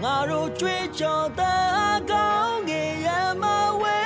[0.01, 1.55] ငါတို့ကြွေးကြော်တာ
[2.11, 3.07] ကောင်းငယ်ရ
[3.41, 3.43] မ
[3.81, 3.99] ဝဲ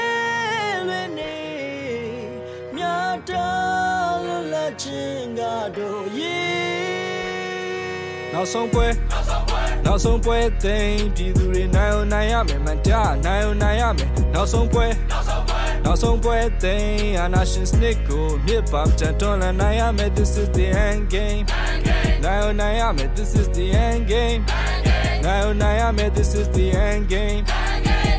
[0.87, 1.37] လွင်နေ
[2.75, 5.41] မြတ်တော်လွတ်လပ်ခြင်းက
[5.77, 6.39] တို့ရေ
[8.33, 8.87] နောက်ဆုံးပွဲ
[9.85, 14.87] နောက်ဆုံးပွဲသိမ်းပြည်သူတွေနိုင်အောင်နိုင်ရမယ်မတရားနိုင်အောင်နိုင်ရမယ်နောက်ဆုံးပွဲ
[15.85, 21.45] နောက်ဆုံးပွဲသိမ်းအာနာရှင်စနစ်ကိုမြစ်ပါတန်တွန်းလန်နိုင်ရမယ် this is the end game
[22.25, 24.41] နိုင်အောင်နိုင်ရမယ် this is the end game
[25.25, 27.41] နိုင်အောင်နိုင်ရမယ် this is the end game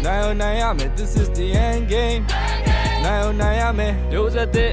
[0.05, 2.23] နိုင်အောင်နိုင်ရမယ် this is the end game
[3.05, 4.73] နိုင်အောင်နိုင်ရမယ်မျိုးဆက်တဲ့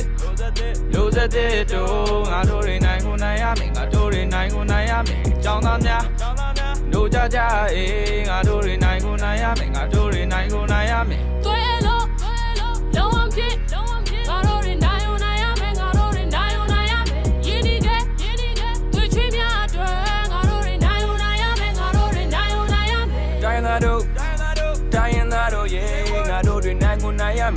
[0.92, 6.04] မျိုးဆက်တဲ့တို့ငါတို့တွေနိုင်ကိုနိုင်ရမယ်ငါတို့တွေနိုင်ကိုနိုင်ရမယ်ကြောင်းသားများ
[6.94, 7.40] တို့ကြကြ
[7.74, 11.33] အေးငါတို့တွေနိုင်ကိုနိုင်ရမယ်ငါတို့တွေနိုင်ကိုနိုင်ရမယ်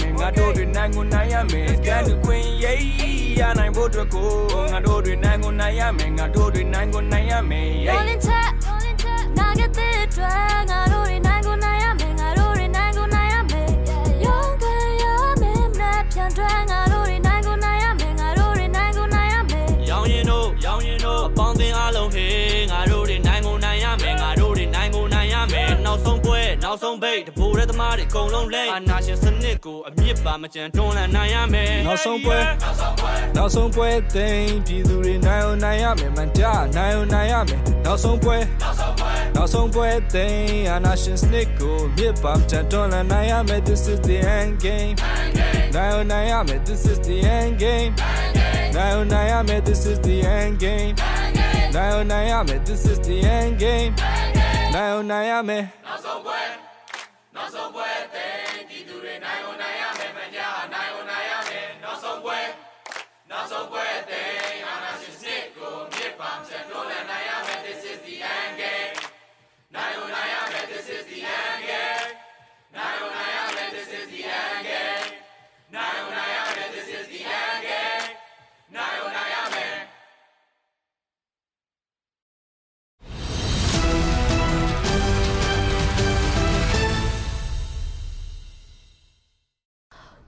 [0.01, 2.83] မယ်ငါတို့တွေနိုင်ကိုနိုင်ရမယ်တန်တူခွင်ရေး
[3.41, 4.31] ရနိုင်ဖို့အတွက်ကို
[4.73, 11.19] ငါတို့တွေနိုင်ကိုနိုင်ရမယ်ငါတို့တွေနိုင်ကိုနိုင်ရမယ် Rolling chat Rolling chat နာဂတဲ့အတွက်ငါတို့တွေ
[28.01, 32.39] တဲ့သမားတွေအကုန်လုံးလိမ့်အာနာရှင်စနစ်ကိုအမြင့်ပါမကြံတွန်းလှန်နိုင်ရမယ်နောက်ဆုံးပွဲ
[33.37, 38.37] နောက်ဆုံးပွဲသိမ်းပြည်သူတွေနိုင်အောင်နိုင်ရမယ်မန်တရားနိုင်အောင်နိုင်ရမယ်နောက်ဆုံးပွဲ
[39.35, 44.95] နောက်ဆုံးပွဲသိမ်းအာနာရှင်စနစ်ကိုမြစ်ပါတန်တွန်းလန်နိုင်ရမယ် this is the end game
[45.75, 47.93] နိုင်အောင်နိုင်ရမယ် this is the end game
[48.77, 50.93] နိုင်အောင်နိုင်ရမယ် this is the end game
[51.75, 53.93] နိုင်အောင်နိုင်ရမယ် this is the end game
[54.75, 56.66] နိုင်အောင်နိုင်ရမယ်နောက်ဆုံးပွဲ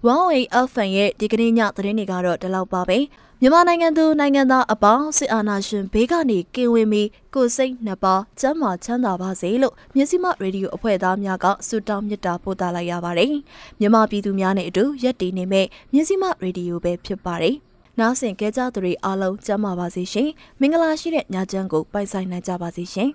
[0.07, 2.99] 108 FM ရဲ့ဒီကနေ့ညသတင်းတွေကတော့ဒီလောက်ပါပဲ
[3.41, 13.33] မြန်မာနိုင်ငံသူနိုင်ငံသားအပေါင်းစစ်အာဏာရှင်ဘေးကနေကင်းဝေးပြီးကိုယ်စိတ်နှစ်ပါးကျန်းမာချမ်းသာပါစေလို့မြစီမရေဒီယိုအဖွဲ့သားများကဆုတောင်းမေတ္တာပို့သလိုက်ရပါတယ်
[13.81, 17.57] မြန်မာပြည်သူများနဲ့အတူရက်တည်နေမဲ့မြစီမရေဒီယိုပဲဖြစ်ပါတယ်
[17.99, 20.29] နားဆင်ကြကြသူတွေအားလုံးကျန်းမာပါစေရှင်
[20.61, 23.11] မင်္ဂလာရှိတဲ့ညချမ်းကိုပိုက်ဆိုင်နိုင်ကြပါစေရှင်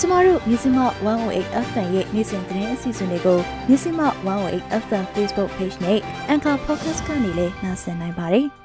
[0.00, 0.78] ကျမတို့မြစီမ
[1.22, 3.38] 108 FM ရဲ့နေ့စဉ်သတင်းအစီအစဉ်တွေကို
[3.68, 4.00] မြစီမ
[4.34, 5.98] 108 FM Facebook Page နဲ့
[6.32, 8.46] Anchor Podcast ကနေလည်းနှာစင်နိုင်ပါတယ်။